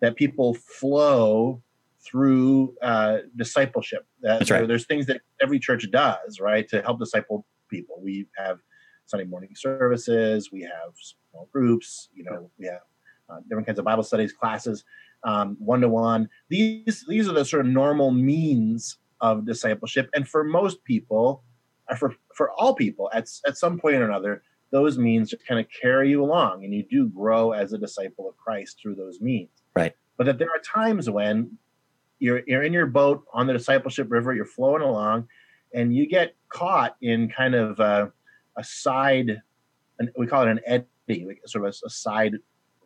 that 0.00 0.16
people 0.16 0.54
flow 0.54 1.62
through 2.04 2.74
uh, 2.82 3.18
discipleship. 3.36 4.06
That 4.22 4.40
That's 4.40 4.50
right. 4.50 4.66
There's 4.66 4.86
things 4.86 5.06
that 5.06 5.20
every 5.40 5.58
church 5.60 5.88
does, 5.90 6.40
right, 6.40 6.68
to 6.68 6.82
help 6.82 6.98
disciple 6.98 7.46
people. 7.68 8.00
We 8.02 8.26
have 8.36 8.58
Sunday 9.06 9.26
morning 9.26 9.50
services, 9.54 10.50
we 10.50 10.62
have 10.62 10.92
small 11.30 11.48
groups, 11.52 12.08
you 12.12 12.24
know, 12.24 12.50
we 12.58 12.66
have 12.66 12.80
uh, 13.28 13.40
different 13.48 13.66
kinds 13.66 13.78
of 13.78 13.84
Bible 13.84 14.02
studies, 14.02 14.32
classes, 14.32 14.84
one 15.22 15.80
to 15.80 15.88
one. 15.88 16.28
These 16.48 17.04
these 17.08 17.28
are 17.28 17.32
the 17.32 17.44
sort 17.44 17.64
of 17.64 17.72
normal 17.72 18.10
means 18.10 18.98
of 19.20 19.46
discipleship, 19.46 20.10
and 20.14 20.26
for 20.26 20.42
most 20.42 20.82
people, 20.84 21.44
Uh, 21.90 21.96
for 21.96 22.14
for 22.34 22.50
all 22.52 22.74
people, 22.74 23.10
at 23.12 23.28
at 23.46 23.56
some 23.56 23.78
point 23.78 23.96
or 23.96 24.04
another, 24.04 24.42
those 24.70 24.98
means 24.98 25.30
just 25.30 25.46
kind 25.46 25.60
of 25.60 25.66
carry 25.80 26.10
you 26.10 26.22
along, 26.22 26.64
and 26.64 26.72
you 26.72 26.84
do 26.88 27.08
grow 27.08 27.52
as 27.52 27.72
a 27.72 27.78
disciple 27.78 28.28
of 28.28 28.36
Christ 28.36 28.78
through 28.80 28.94
those 28.94 29.20
means. 29.20 29.50
Right. 29.74 29.94
But 30.16 30.26
that 30.26 30.38
there 30.38 30.48
are 30.48 30.60
times 30.60 31.10
when 31.10 31.56
you're 32.18 32.42
you're 32.46 32.62
in 32.62 32.72
your 32.72 32.86
boat 32.86 33.24
on 33.32 33.46
the 33.46 33.52
discipleship 33.52 34.10
river, 34.10 34.32
you're 34.34 34.44
flowing 34.44 34.82
along, 34.82 35.28
and 35.74 35.94
you 35.94 36.06
get 36.06 36.34
caught 36.48 36.96
in 37.00 37.28
kind 37.28 37.54
of 37.54 37.80
a, 37.80 38.12
a 38.56 38.64
side, 38.64 39.40
and 39.98 40.10
we 40.16 40.26
call 40.26 40.42
it 40.42 40.48
an 40.48 40.60
eddy, 40.66 41.24
like 41.26 41.40
sort 41.46 41.66
of 41.66 41.74
a, 41.74 41.86
a 41.86 41.90
side 41.90 42.34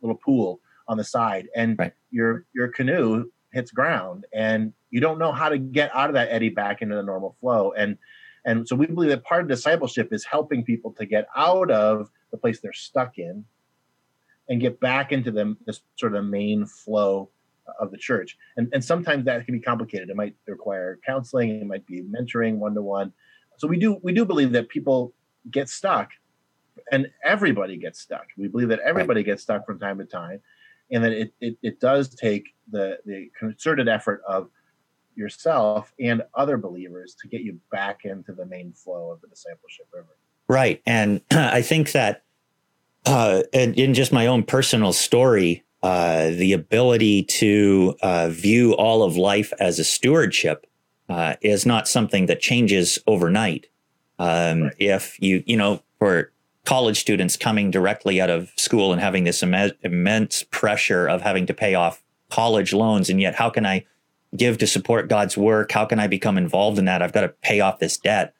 little 0.00 0.16
pool 0.16 0.60
on 0.88 0.96
the 0.96 1.04
side, 1.04 1.48
and 1.54 1.78
right. 1.78 1.92
your 2.10 2.46
your 2.54 2.68
canoe 2.68 3.30
hits 3.52 3.70
ground, 3.70 4.26
and 4.32 4.72
you 4.90 5.00
don't 5.00 5.18
know 5.18 5.32
how 5.32 5.48
to 5.48 5.58
get 5.58 5.90
out 5.94 6.08
of 6.08 6.14
that 6.14 6.28
eddy 6.30 6.48
back 6.48 6.82
into 6.82 6.94
the 6.94 7.02
normal 7.02 7.36
flow, 7.40 7.72
and 7.72 7.98
and 8.44 8.68
so 8.68 8.76
we 8.76 8.86
believe 8.86 9.10
that 9.10 9.24
part 9.24 9.42
of 9.42 9.48
discipleship 9.48 10.12
is 10.12 10.24
helping 10.24 10.64
people 10.64 10.92
to 10.92 11.06
get 11.06 11.26
out 11.36 11.70
of 11.70 12.10
the 12.30 12.36
place 12.36 12.60
they're 12.60 12.72
stuck 12.72 13.18
in 13.18 13.44
and 14.48 14.60
get 14.60 14.78
back 14.80 15.12
into 15.12 15.30
the 15.30 15.56
this 15.66 15.80
sort 15.96 16.14
of 16.14 16.24
main 16.24 16.66
flow 16.66 17.30
of 17.80 17.90
the 17.90 17.96
church. 17.96 18.36
And, 18.56 18.68
and 18.74 18.84
sometimes 18.84 19.24
that 19.24 19.44
can 19.46 19.54
be 19.54 19.60
complicated. 19.60 20.10
It 20.10 20.16
might 20.16 20.36
require 20.46 20.98
counseling, 21.06 21.60
it 21.60 21.66
might 21.66 21.86
be 21.86 22.02
mentoring 22.02 22.56
one 22.56 22.74
to 22.74 22.82
one. 22.82 23.12
So 23.56 23.66
we 23.68 23.78
do 23.78 23.98
we 24.02 24.12
do 24.12 24.24
believe 24.24 24.52
that 24.52 24.68
people 24.68 25.14
get 25.50 25.68
stuck 25.68 26.10
and 26.92 27.08
everybody 27.24 27.76
gets 27.76 28.00
stuck. 28.00 28.26
We 28.36 28.48
believe 28.48 28.68
that 28.68 28.80
everybody 28.80 29.22
gets 29.22 29.42
stuck 29.42 29.64
from 29.64 29.78
time 29.78 29.98
to 29.98 30.04
time. 30.04 30.40
And 30.90 31.02
that 31.02 31.12
it, 31.12 31.32
it, 31.40 31.56
it 31.62 31.80
does 31.80 32.14
take 32.14 32.54
the, 32.70 32.98
the 33.06 33.30
concerted 33.38 33.88
effort 33.88 34.22
of 34.28 34.50
yourself 35.16 35.92
and 35.98 36.22
other 36.34 36.56
believers 36.56 37.16
to 37.22 37.28
get 37.28 37.42
you 37.42 37.58
back 37.70 38.04
into 38.04 38.32
the 38.32 38.46
main 38.46 38.72
flow 38.72 39.10
of 39.10 39.20
the 39.20 39.28
discipleship 39.28 39.86
river. 39.92 40.16
Right. 40.48 40.82
And 40.86 41.20
I 41.30 41.62
think 41.62 41.92
that 41.92 42.24
uh, 43.06 43.42
in, 43.52 43.74
in 43.74 43.94
just 43.94 44.12
my 44.12 44.26
own 44.26 44.42
personal 44.42 44.92
story, 44.92 45.64
uh, 45.82 46.30
the 46.30 46.52
ability 46.54 47.24
to 47.24 47.94
uh, 48.02 48.28
view 48.30 48.72
all 48.74 49.02
of 49.02 49.16
life 49.16 49.52
as 49.60 49.78
a 49.78 49.84
stewardship 49.84 50.66
uh, 51.08 51.34
is 51.42 51.66
not 51.66 51.86
something 51.86 52.26
that 52.26 52.40
changes 52.40 52.98
overnight. 53.06 53.66
Um, 54.18 54.62
right. 54.62 54.74
If 54.78 55.20
you, 55.20 55.42
you 55.46 55.56
know, 55.56 55.82
for 55.98 56.32
college 56.64 56.98
students 56.98 57.36
coming 57.36 57.70
directly 57.70 58.20
out 58.20 58.30
of 58.30 58.50
school 58.56 58.92
and 58.92 59.00
having 59.00 59.24
this 59.24 59.42
Im- 59.42 59.72
immense 59.82 60.44
pressure 60.44 61.06
of 61.06 61.20
having 61.20 61.46
to 61.46 61.54
pay 61.54 61.74
off 61.74 62.02
college 62.30 62.72
loans, 62.72 63.10
and 63.10 63.20
yet 63.20 63.34
how 63.34 63.50
can 63.50 63.66
I 63.66 63.84
give 64.36 64.58
to 64.58 64.66
support 64.66 65.08
God's 65.08 65.36
work? 65.36 65.72
How 65.72 65.84
can 65.84 65.98
I 65.98 66.06
become 66.06 66.38
involved 66.38 66.78
in 66.78 66.84
that? 66.86 67.02
I've 67.02 67.12
got 67.12 67.22
to 67.22 67.28
pay 67.28 67.60
off 67.60 67.78
this 67.78 67.96
debt. 67.96 68.34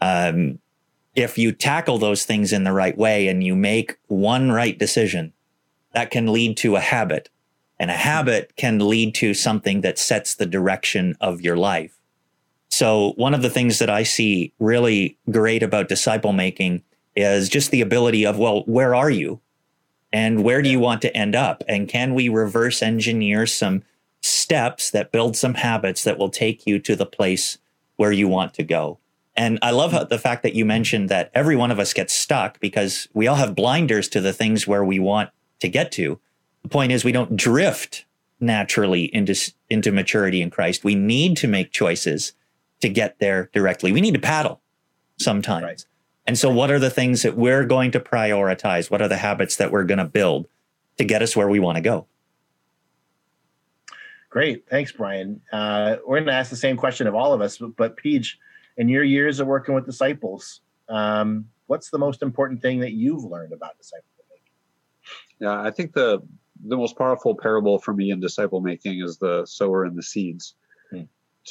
Um, 0.00 0.58
if 1.14 1.38
you 1.38 1.52
tackle 1.52 1.98
those 1.98 2.24
things 2.24 2.52
in 2.52 2.64
the 2.64 2.72
right 2.72 2.96
way 2.96 3.28
and 3.28 3.42
you 3.42 3.56
make 3.56 3.96
one 4.08 4.52
right 4.52 4.78
decision, 4.78 5.32
that 5.92 6.10
can 6.10 6.32
lead 6.32 6.56
to 6.58 6.76
a 6.76 6.80
habit. 6.80 7.30
And 7.78 7.90
a 7.90 7.94
habit 7.94 8.54
can 8.56 8.86
lead 8.86 9.14
to 9.16 9.34
something 9.34 9.82
that 9.82 9.98
sets 9.98 10.34
the 10.34 10.46
direction 10.46 11.16
of 11.20 11.40
your 11.40 11.56
life. 11.56 11.98
So, 12.70 13.12
one 13.16 13.34
of 13.34 13.42
the 13.42 13.50
things 13.50 13.78
that 13.78 13.90
I 13.90 14.02
see 14.02 14.52
really 14.58 15.18
great 15.30 15.62
about 15.62 15.88
disciple 15.88 16.32
making 16.32 16.82
is 17.14 17.48
just 17.48 17.70
the 17.70 17.80
ability 17.80 18.26
of, 18.26 18.38
well, 18.38 18.62
where 18.64 18.94
are 18.94 19.10
you? 19.10 19.40
And 20.12 20.44
where 20.44 20.62
do 20.62 20.68
you 20.68 20.78
want 20.78 21.02
to 21.02 21.16
end 21.16 21.34
up? 21.34 21.62
And 21.68 21.88
can 21.88 22.14
we 22.14 22.28
reverse 22.28 22.82
engineer 22.82 23.46
some 23.46 23.82
steps 24.26 24.90
that 24.90 25.12
build 25.12 25.36
some 25.36 25.54
habits 25.54 26.04
that 26.04 26.18
will 26.18 26.28
take 26.28 26.66
you 26.66 26.78
to 26.80 26.96
the 26.96 27.06
place 27.06 27.58
where 27.96 28.12
you 28.12 28.28
want 28.28 28.54
to 28.54 28.62
go? 28.62 28.98
And 29.36 29.58
I 29.60 29.70
love 29.70 29.92
how, 29.92 30.04
the 30.04 30.18
fact 30.18 30.42
that 30.42 30.54
you 30.54 30.64
mentioned 30.64 31.08
that 31.10 31.30
every 31.34 31.56
one 31.56 31.70
of 31.70 31.78
us 31.78 31.92
gets 31.92 32.14
stuck 32.14 32.58
because 32.58 33.08
we 33.12 33.26
all 33.26 33.36
have 33.36 33.54
blinders 33.54 34.08
to 34.08 34.20
the 34.20 34.32
things 34.32 34.66
where 34.66 34.84
we 34.84 34.98
want 34.98 35.30
to 35.60 35.68
get 35.68 35.92
to. 35.92 36.18
The 36.62 36.68
point 36.68 36.92
is, 36.92 37.04
we 37.04 37.12
don't 37.12 37.36
drift 37.36 38.06
naturally 38.40 39.04
into 39.14 39.34
into 39.68 39.92
maturity 39.92 40.42
in 40.42 40.50
Christ. 40.50 40.84
We 40.84 40.94
need 40.94 41.36
to 41.38 41.48
make 41.48 41.70
choices 41.70 42.32
to 42.80 42.88
get 42.88 43.18
there 43.18 43.50
directly. 43.52 43.92
We 43.92 44.00
need 44.00 44.14
to 44.14 44.20
paddle 44.20 44.60
sometimes. 45.18 45.64
Right. 45.64 45.84
And 46.26 46.38
so, 46.38 46.50
what 46.50 46.70
are 46.70 46.78
the 46.78 46.90
things 46.90 47.22
that 47.22 47.36
we're 47.36 47.64
going 47.64 47.90
to 47.92 48.00
prioritize? 48.00 48.90
What 48.90 49.00
are 49.00 49.08
the 49.08 49.18
habits 49.18 49.56
that 49.56 49.70
we're 49.70 49.84
going 49.84 49.98
to 49.98 50.04
build 50.04 50.48
to 50.98 51.04
get 51.04 51.22
us 51.22 51.36
where 51.36 51.48
we 51.48 51.60
want 51.60 51.76
to 51.76 51.82
go? 51.82 52.06
Great, 54.36 54.68
thanks, 54.68 54.92
Brian. 54.92 55.40
Uh, 55.50 55.96
we're 56.06 56.18
going 56.18 56.26
to 56.26 56.32
ask 56.34 56.50
the 56.50 56.56
same 56.56 56.76
question 56.76 57.06
of 57.06 57.14
all 57.14 57.32
of 57.32 57.40
us, 57.40 57.56
but, 57.56 57.74
but 57.74 57.96
Peach, 57.96 58.38
in 58.76 58.86
your 58.86 59.02
years 59.02 59.40
of 59.40 59.46
working 59.46 59.74
with 59.74 59.86
disciples, 59.86 60.60
um, 60.90 61.46
what's 61.68 61.88
the 61.88 61.96
most 61.96 62.20
important 62.20 62.60
thing 62.60 62.80
that 62.80 62.92
you've 62.92 63.24
learned 63.24 63.54
about 63.54 63.78
disciple 63.78 64.04
making? 64.28 64.52
Yeah, 65.40 65.58
I 65.58 65.70
think 65.70 65.94
the 65.94 66.20
the 66.66 66.76
most 66.76 66.98
powerful 66.98 67.34
parable 67.34 67.78
for 67.78 67.94
me 67.94 68.10
in 68.10 68.20
disciple 68.20 68.60
making 68.60 69.00
is 69.00 69.16
the 69.16 69.46
sower 69.46 69.86
and 69.86 69.96
the 69.96 70.02
seeds. 70.02 70.54
Hmm. 70.90 71.04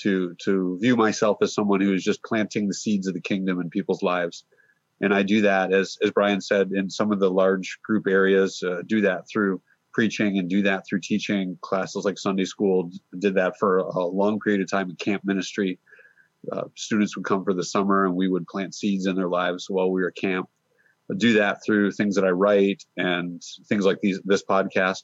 To 0.04 0.36
to 0.44 0.78
view 0.80 0.96
myself 0.96 1.40
as 1.42 1.56
someone 1.56 1.82
who 1.82 1.92
is 1.92 2.04
just 2.04 2.22
planting 2.22 2.68
the 2.68 2.76
seeds 2.76 3.08
of 3.08 3.16
the 3.16 3.20
kingdom 3.20 3.60
in 3.60 3.72
people's 3.72 4.04
lives, 4.04 4.46
and 5.02 5.12
I 5.12 5.24
do 5.24 5.42
that 5.42 5.74
as 5.74 5.98
as 6.04 6.12
Brian 6.12 6.40
said 6.40 6.70
in 6.72 6.92
some 6.92 7.12
of 7.12 7.20
the 7.20 7.32
large 7.32 7.80
group 7.82 8.06
areas. 8.06 8.62
Uh, 8.62 8.84
do 8.86 9.02
that 9.02 9.28
through 9.28 9.60
preaching 9.96 10.38
and 10.38 10.50
do 10.50 10.62
that 10.62 10.86
through 10.86 11.00
teaching 11.00 11.58
classes 11.62 12.04
like 12.04 12.20
Sunday 12.20 12.46
school. 12.46 12.92
Did 13.18 13.36
that 13.36 13.58
for 13.58 13.78
a 13.78 14.06
long 14.06 14.40
period 14.42 14.62
of 14.62 14.70
time 14.70 14.90
in 14.90 14.98
camp 14.98 15.24
ministry 15.26 15.80
uh, 16.52 16.64
students 16.76 17.16
would 17.16 17.26
come 17.26 17.44
for 17.44 17.54
the 17.54 17.64
summer 17.64 18.06
and 18.06 18.16
we 18.16 18.28
would 18.28 18.48
plant 18.48 18.76
seeds 18.76 19.06
in 19.06 19.16
their 19.16 19.30
lives 19.30 19.66
while 19.70 19.92
we 19.92 20.02
were 20.02 20.10
at 20.10 20.16
camp. 20.16 20.48
I 21.12 21.16
do 21.16 21.34
that 21.34 21.64
through 21.64 21.92
things 21.92 22.16
that 22.16 22.26
I 22.26 22.30
write 22.30 22.84
and 22.98 23.42
things 23.68 23.86
like 23.86 24.00
these 24.02 24.20
this 24.26 24.44
podcast. 24.44 25.04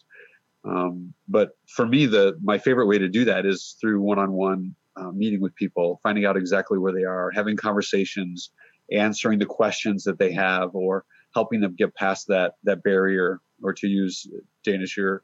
Um, 0.64 1.14
but 1.28 1.52
for 1.68 1.86
me, 1.86 2.06
the 2.06 2.38
my 2.44 2.58
favorite 2.58 2.88
way 2.88 2.98
to 2.98 3.08
do 3.08 3.26
that 3.26 3.46
is 3.46 3.76
through 3.80 4.02
one-on-one 4.02 4.76
uh, 4.96 5.12
meeting 5.12 5.42
with 5.42 5.56
people, 5.56 6.00
finding 6.04 6.26
out 6.26 6.38
exactly 6.38 6.78
where 6.78 6.94
they 6.94 7.04
are, 7.04 7.32
having 7.32 7.56
conversations, 7.56 8.52
answering 8.92 9.40
the 9.40 9.46
questions 9.46 10.04
that 10.04 10.20
they 10.20 10.32
have, 10.32 10.72
or 10.74 11.06
helping 11.34 11.62
them 11.62 11.76
get 11.76 11.96
past 11.96 12.28
that 12.28 12.54
that 12.64 12.84
barrier, 12.84 13.40
or 13.62 13.74
to 13.74 13.88
use 13.88 14.28
Danish 14.64 14.98
your 14.98 15.24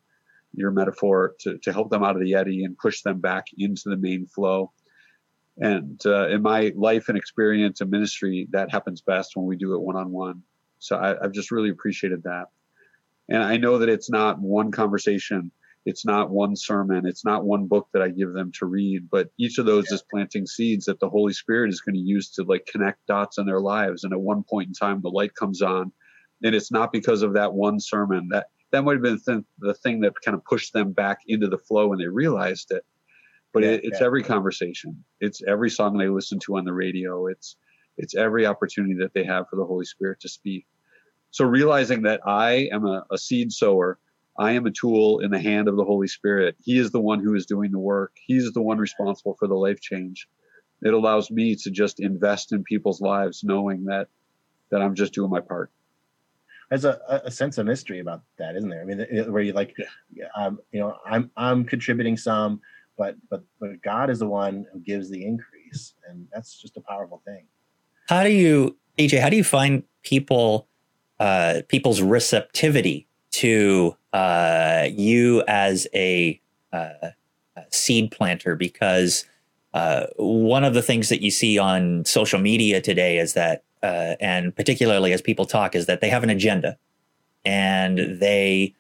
your 0.54 0.72
metaphor 0.72 1.36
to, 1.40 1.58
to 1.60 1.74
help 1.74 1.90
them 1.90 2.04
out 2.04 2.16
of 2.16 2.22
the 2.22 2.34
eddy 2.34 2.64
and 2.64 2.78
push 2.78 3.02
them 3.02 3.20
back 3.20 3.46
into 3.58 3.90
the 3.90 3.98
main 3.98 4.26
flow. 4.26 4.72
And 5.58 6.00
uh, 6.06 6.30
in 6.30 6.42
my 6.42 6.72
life 6.76 7.10
and 7.10 7.18
experience 7.18 7.82
and 7.82 7.90
ministry, 7.90 8.48
that 8.52 8.72
happens 8.72 9.02
best 9.02 9.32
when 9.36 9.46
we 9.46 9.56
do 9.56 9.74
it 9.74 9.82
one 9.82 9.96
on 9.96 10.12
one. 10.12 10.44
So 10.80 10.96
I, 10.96 11.24
I've 11.24 11.32
just 11.32 11.52
really 11.52 11.70
appreciated 11.70 12.24
that. 12.24 12.46
And 13.30 13.44
I 13.44 13.58
know 13.58 13.80
that 13.80 13.90
it's 13.90 14.10
not 14.10 14.40
one 14.40 14.72
conversation, 14.72 15.52
it's 15.86 16.06
not 16.06 16.30
one 16.30 16.56
sermon, 16.56 17.06
it's 17.06 17.26
not 17.26 17.46
one 17.46 17.68
book 17.68 17.88
that 17.94 18.02
I 18.02 18.10
give 18.10 18.34
them 18.34 18.52
to 18.60 18.66
read, 18.66 19.10
but 19.10 19.30
each 19.38 19.58
of 19.58 19.66
those 19.66 19.88
yeah. 19.90 19.96
is 19.96 20.04
planting 20.10 20.46
seeds 20.46 20.86
that 20.86 21.00
the 21.00 21.10
Holy 21.10 21.34
Spirit 21.34 21.70
is 21.70 21.82
going 21.82 21.96
to 21.96 22.02
use 22.02 22.30
to 22.32 22.44
like 22.44 22.68
connect 22.72 23.06
dots 23.08 23.38
in 23.38 23.46
their 23.46 23.60
lives. 23.60 24.04
And 24.04 24.14
at 24.14 24.20
one 24.20 24.44
point 24.44 24.68
in 24.68 24.74
time, 24.74 25.02
the 25.02 25.10
light 25.10 25.36
comes 25.36 25.62
on, 25.62 25.92
and 26.44 26.56
it's 26.56 26.72
not 26.72 26.92
because 26.92 27.22
of 27.22 27.34
that 27.34 27.54
one 27.54 27.80
sermon 27.80 28.30
that 28.32 28.48
that 28.72 28.84
might 28.84 28.94
have 28.94 29.02
been 29.02 29.20
the, 29.26 29.44
the 29.60 29.74
thing 29.74 30.02
that 30.02 30.14
kind 30.24 30.36
of 30.36 30.44
pushed 30.46 30.74
them 30.74 30.92
back 30.92 31.20
into 31.28 31.48
the 31.48 31.58
flow 31.58 31.88
when 31.88 32.00
they 32.00 32.08
realized 32.08 32.72
it. 32.72 32.86
But 33.54 33.64
yeah, 33.64 33.70
it, 33.70 33.82
it's 33.86 34.00
yeah. 34.02 34.06
every 34.06 34.24
conversation. 34.24 35.04
It's 35.20 35.42
every 35.48 35.70
song 35.70 35.98
they 35.98 36.10
listen 36.10 36.40
to 36.40 36.58
on 36.58 36.66
the 36.66 36.74
radio. 36.74 37.28
It's 37.28 37.56
it's 37.98 38.16
every 38.16 38.46
opportunity 38.46 38.94
that 38.96 39.14
they 39.14 39.24
have 39.24 39.50
for 39.50 39.56
the 39.56 39.66
holy 39.66 39.86
spirit 39.86 40.20
to 40.22 40.30
speak. 40.30 40.66
So 41.32 41.46
realizing 41.46 42.04
that 42.04 42.22
i 42.26 42.70
am 42.72 42.86
a, 42.86 43.06
a 43.12 43.18
seed 43.18 43.52
sower 43.52 44.00
i 44.40 44.52
am 44.52 44.66
a 44.66 44.72
tool 44.72 45.20
in 45.20 45.32
the 45.32 45.40
hand 45.40 45.68
of 45.68 45.78
the 45.78 45.84
holy 45.84 46.08
spirit. 46.08 46.56
He 46.64 46.78
is 46.78 46.92
the 46.92 47.02
one 47.02 47.20
who 47.20 47.36
is 47.36 47.46
doing 47.46 47.72
the 47.72 47.80
work. 47.80 48.14
He's 48.26 48.52
the 48.54 48.62
one 48.62 48.78
responsible 48.78 49.36
for 49.40 49.48
the 49.48 49.56
life 49.56 49.82
change. 49.82 50.28
It 50.84 50.94
allows 50.94 51.32
me 51.32 51.56
to 51.56 51.72
just 51.72 52.00
invest 52.00 52.54
in 52.54 52.64
people's 52.64 53.02
lives 53.02 53.44
knowing 53.44 53.86
that 53.86 54.08
that 54.70 54.82
i'm 54.82 54.96
just 54.96 55.14
doing 55.14 55.30
my 55.30 55.42
part 55.42 55.72
there's 56.70 56.86
a, 56.86 57.00
a 57.26 57.32
sense 57.32 57.58
of 57.58 57.66
mystery 57.66 58.00
about 58.00 58.22
that 58.38 58.56
isn't 58.56 58.70
there 58.70 58.82
i 58.82 58.86
mean 58.86 59.00
where 59.32 59.42
you 59.42 59.54
like 59.54 59.76
um, 60.36 60.60
you 60.72 60.80
know 60.80 60.98
i'm 61.06 61.32
i'm 61.38 61.64
contributing 61.64 62.18
some 62.18 62.62
but 62.98 63.16
but 63.30 63.44
but 63.60 63.82
God 63.82 64.10
is 64.10 64.20
the 64.20 64.28
one 64.28 64.66
who 64.74 64.80
gives 64.80 65.10
the 65.10 65.24
increase, 65.24 65.94
and 66.10 66.28
that's 66.34 66.60
just 66.60 66.76
a 66.78 66.82
powerful 66.82 67.22
thing. 67.24 67.46
How 68.10 68.24
do 68.24 68.32
you, 68.32 68.76
PJ? 68.98 69.22
How 69.22 69.30
do 69.30 69.38
you 69.38 69.44
find 69.44 69.84
people 70.04 70.68
uh, 71.20 71.62
people's 71.70 72.02
receptivity 72.02 73.08
to 73.32 73.96
uh, 74.14 74.88
you 74.92 75.44
as 75.48 75.88
a, 75.94 76.42
uh, 76.74 77.12
a, 77.56 77.64
seed 77.70 78.10
planter 78.12 78.56
because 78.56 79.26
uh, 79.74 80.08
one 80.16 80.64
of 80.64 80.74
the 80.74 80.82
things 80.82 81.10
that 81.10 81.22
you 81.22 81.30
see 81.30 81.60
on 81.60 82.04
social 82.06 82.40
media 82.40 82.82
today 82.82 83.20
is 83.20 83.34
that, 83.34 83.64
uh, 83.84 84.16
and 84.20 84.56
particularly 84.56 85.14
as 85.14 85.22
people 85.22 85.46
talk, 85.46 85.76
is 85.76 85.86
that 85.86 86.02
they 86.02 86.10
have 86.10 86.24
an 86.24 86.30
agenda, 86.30 86.78
and 87.46 88.20
they 88.20 88.74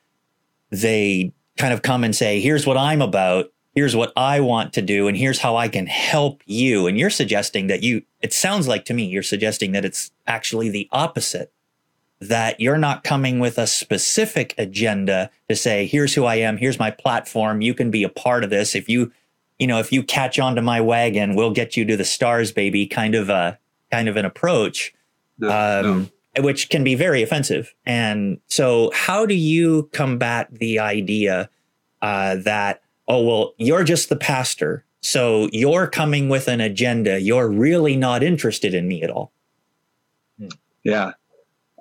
they 0.69 1.33
kind 1.57 1.73
of 1.73 1.81
come 1.81 2.03
and 2.03 2.15
say, 2.15 2.39
"Here's 2.39 2.65
what 2.65 2.77
I'm 2.77 3.01
about." 3.01 3.51
Here's 3.75 3.95
what 3.95 4.11
I 4.17 4.39
want 4.39 4.73
to 4.73 4.81
do, 4.81 5.07
and 5.07 5.15
here's 5.15 5.37
how 5.37 5.55
I 5.55 5.67
can 5.67 5.85
help 5.85 6.41
you. 6.47 6.87
And 6.87 6.97
you're 6.97 7.11
suggesting 7.11 7.67
that 7.67 7.83
you, 7.83 8.01
it 8.23 8.33
sounds 8.33 8.67
like 8.67 8.85
to 8.85 8.93
me, 8.95 9.05
you're 9.05 9.21
suggesting 9.21 9.71
that 9.73 9.85
it's 9.85 10.09
actually 10.25 10.69
the 10.69 10.89
opposite 10.91 11.53
that 12.19 12.59
you're 12.59 12.77
not 12.77 13.03
coming 13.03 13.39
with 13.39 13.57
a 13.57 13.67
specific 13.67 14.55
agenda 14.57 15.29
to 15.49 15.55
say, 15.55 15.85
here's 15.85 16.15
who 16.15 16.25
I 16.25 16.35
am, 16.35 16.57
here's 16.57 16.79
my 16.79 16.89
platform, 16.91 17.61
you 17.61 17.73
can 17.73 17.91
be 17.91 18.03
a 18.03 18.09
part 18.09 18.43
of 18.43 18.49
this. 18.49 18.73
If 18.73 18.89
you, 18.89 19.11
you 19.59 19.67
know, 19.67 19.79
if 19.79 19.91
you 19.91 20.01
catch 20.01 20.39
onto 20.39 20.61
my 20.61 20.81
wagon, 20.81 21.35
we'll 21.35 21.51
get 21.51 21.77
you 21.77 21.85
to 21.85 21.95
the 21.95 22.05
stars, 22.05 22.51
baby, 22.51 22.87
kind 22.87 23.13
of 23.13 23.29
a 23.29 23.59
kind 23.91 24.07
of 24.07 24.17
an 24.17 24.25
approach. 24.25 24.93
No, 25.39 25.49
um, 25.49 26.09
no. 26.35 26.43
which 26.43 26.69
can 26.69 26.83
be 26.83 26.95
very 26.95 27.21
offensive. 27.21 27.73
And 27.85 28.39
so 28.47 28.91
how 28.93 29.25
do 29.25 29.35
you 29.35 29.89
combat 29.93 30.47
the 30.51 30.79
idea 30.79 31.49
uh, 32.01 32.37
that, 32.37 32.81
oh 33.07 33.23
well, 33.25 33.53
you're 33.57 33.83
just 33.83 34.09
the 34.09 34.15
pastor. 34.15 34.83
So 35.01 35.47
you're 35.51 35.87
coming 35.87 36.27
with 36.27 36.47
an 36.47 36.59
agenda. 36.59 37.21
You're 37.21 37.49
really 37.49 37.95
not 37.95 38.23
interested 38.23 38.73
in 38.73 38.87
me 38.87 39.03
at 39.03 39.11
all. 39.11 39.31
Yeah 40.83 41.13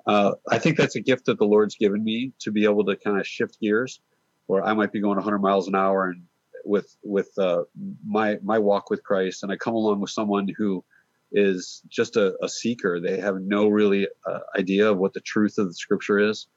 uh, 0.07 0.35
I 0.49 0.57
think 0.57 0.77
that's 0.77 0.95
a 0.95 1.01
gift 1.01 1.25
that 1.25 1.37
the 1.37 1.45
Lord's 1.45 1.75
given 1.75 2.03
me 2.03 2.31
to 2.39 2.51
be 2.51 2.63
able 2.63 2.85
to 2.85 2.95
kind 2.95 3.19
of 3.19 3.27
shift 3.27 3.59
gears, 3.59 3.99
where 4.47 4.63
I 4.63 4.73
might 4.73 4.93
be 4.93 5.01
going 5.01 5.17
100 5.17 5.39
miles 5.39 5.67
an 5.67 5.75
hour 5.75 6.05
and 6.05 6.23
with 6.63 6.95
with 7.03 7.37
uh, 7.37 7.63
my 8.05 8.39
my 8.41 8.57
walk 8.57 8.89
with 8.89 9.03
Christ, 9.03 9.43
and 9.43 9.51
I 9.51 9.57
come 9.57 9.75
along 9.75 9.99
with 9.99 10.09
someone 10.09 10.47
who 10.57 10.83
is 11.31 11.81
just 11.89 12.15
a, 12.15 12.35
a 12.43 12.49
seeker. 12.49 12.99
They 12.99 13.19
have 13.19 13.41
no 13.41 13.67
really 13.67 14.07
uh, 14.25 14.39
idea 14.57 14.91
of 14.91 14.97
what 14.97 15.13
the 15.13 15.19
truth 15.21 15.57
of 15.57 15.67
the 15.67 15.73
Scripture 15.73 16.19
is. 16.19 16.47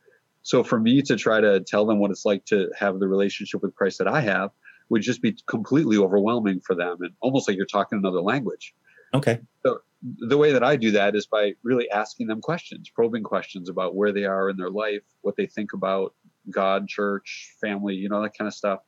So 0.42 0.62
for 0.62 0.80
me 0.80 1.02
to 1.02 1.16
try 1.16 1.40
to 1.40 1.60
tell 1.60 1.84
them 1.84 1.98
what 1.98 2.10
it's 2.10 2.24
like 2.24 2.44
to 2.46 2.70
have 2.78 2.98
the 2.98 3.08
relationship 3.08 3.62
with 3.62 3.74
Christ 3.74 3.98
that 3.98 4.08
I 4.08 4.20
have 4.20 4.50
would 4.88 5.02
just 5.02 5.22
be 5.22 5.36
completely 5.46 5.96
overwhelming 5.96 6.60
for 6.60 6.74
them, 6.74 6.96
and 7.00 7.12
almost 7.20 7.46
like 7.46 7.56
you're 7.56 7.66
talking 7.66 7.98
another 7.98 8.20
language. 8.20 8.74
Okay. 9.12 9.40
So 9.64 9.80
the 10.02 10.38
way 10.38 10.52
that 10.52 10.64
I 10.64 10.76
do 10.76 10.92
that 10.92 11.14
is 11.14 11.26
by 11.26 11.52
really 11.62 11.90
asking 11.90 12.28
them 12.28 12.40
questions, 12.40 12.88
probing 12.88 13.22
questions 13.22 13.68
about 13.68 13.94
where 13.94 14.12
they 14.12 14.24
are 14.24 14.48
in 14.48 14.56
their 14.56 14.70
life, 14.70 15.02
what 15.20 15.36
they 15.36 15.46
think 15.46 15.72
about 15.72 16.14
God, 16.48 16.88
church, 16.88 17.54
family, 17.60 17.94
you 17.94 18.08
know, 18.08 18.22
that 18.22 18.36
kind 18.36 18.48
of 18.48 18.54
stuff. 18.54 18.80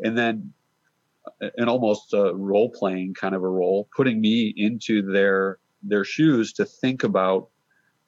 And 0.00 0.16
then 0.18 0.52
an 1.40 1.68
almost 1.68 2.12
role 2.12 2.70
playing 2.70 3.14
kind 3.14 3.34
of 3.34 3.42
a 3.42 3.48
role, 3.48 3.88
putting 3.96 4.20
me 4.20 4.52
into 4.56 5.02
their 5.02 5.58
their 5.82 6.04
shoes 6.04 6.52
to 6.54 6.64
think 6.64 7.04
about 7.04 7.48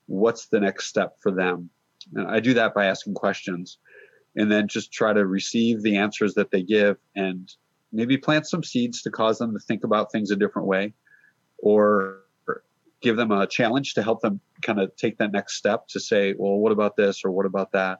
what's 0.06 0.46
the 0.46 0.58
next 0.58 0.86
step 0.86 1.16
for 1.20 1.30
them. 1.30 1.70
And 2.14 2.28
I 2.28 2.40
do 2.40 2.54
that 2.54 2.74
by 2.74 2.86
asking 2.86 3.14
questions 3.14 3.78
and 4.36 4.50
then 4.50 4.68
just 4.68 4.92
try 4.92 5.12
to 5.12 5.26
receive 5.26 5.82
the 5.82 5.96
answers 5.96 6.34
that 6.34 6.50
they 6.50 6.62
give 6.62 6.96
and 7.14 7.52
maybe 7.92 8.16
plant 8.16 8.46
some 8.46 8.62
seeds 8.62 9.02
to 9.02 9.10
cause 9.10 9.38
them 9.38 9.52
to 9.52 9.60
think 9.60 9.84
about 9.84 10.10
things 10.10 10.30
a 10.30 10.36
different 10.36 10.68
way 10.68 10.92
or 11.58 12.22
give 13.00 13.16
them 13.16 13.30
a 13.30 13.46
challenge 13.46 13.94
to 13.94 14.02
help 14.02 14.20
them 14.20 14.40
kind 14.62 14.80
of 14.80 14.94
take 14.96 15.18
that 15.18 15.32
next 15.32 15.56
step 15.56 15.86
to 15.88 16.00
say, 16.00 16.34
well, 16.38 16.56
what 16.56 16.72
about 16.72 16.96
this 16.96 17.24
or 17.24 17.30
what 17.30 17.46
about 17.46 17.72
that? 17.72 17.98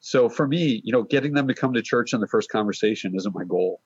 So 0.00 0.28
for 0.28 0.46
me, 0.46 0.80
you 0.84 0.92
know, 0.92 1.02
getting 1.02 1.32
them 1.32 1.48
to 1.48 1.54
come 1.54 1.72
to 1.74 1.82
church 1.82 2.12
in 2.12 2.20
the 2.20 2.28
first 2.28 2.50
conversation 2.50 3.14
isn't 3.16 3.34
my 3.34 3.44
goal. 3.44 3.80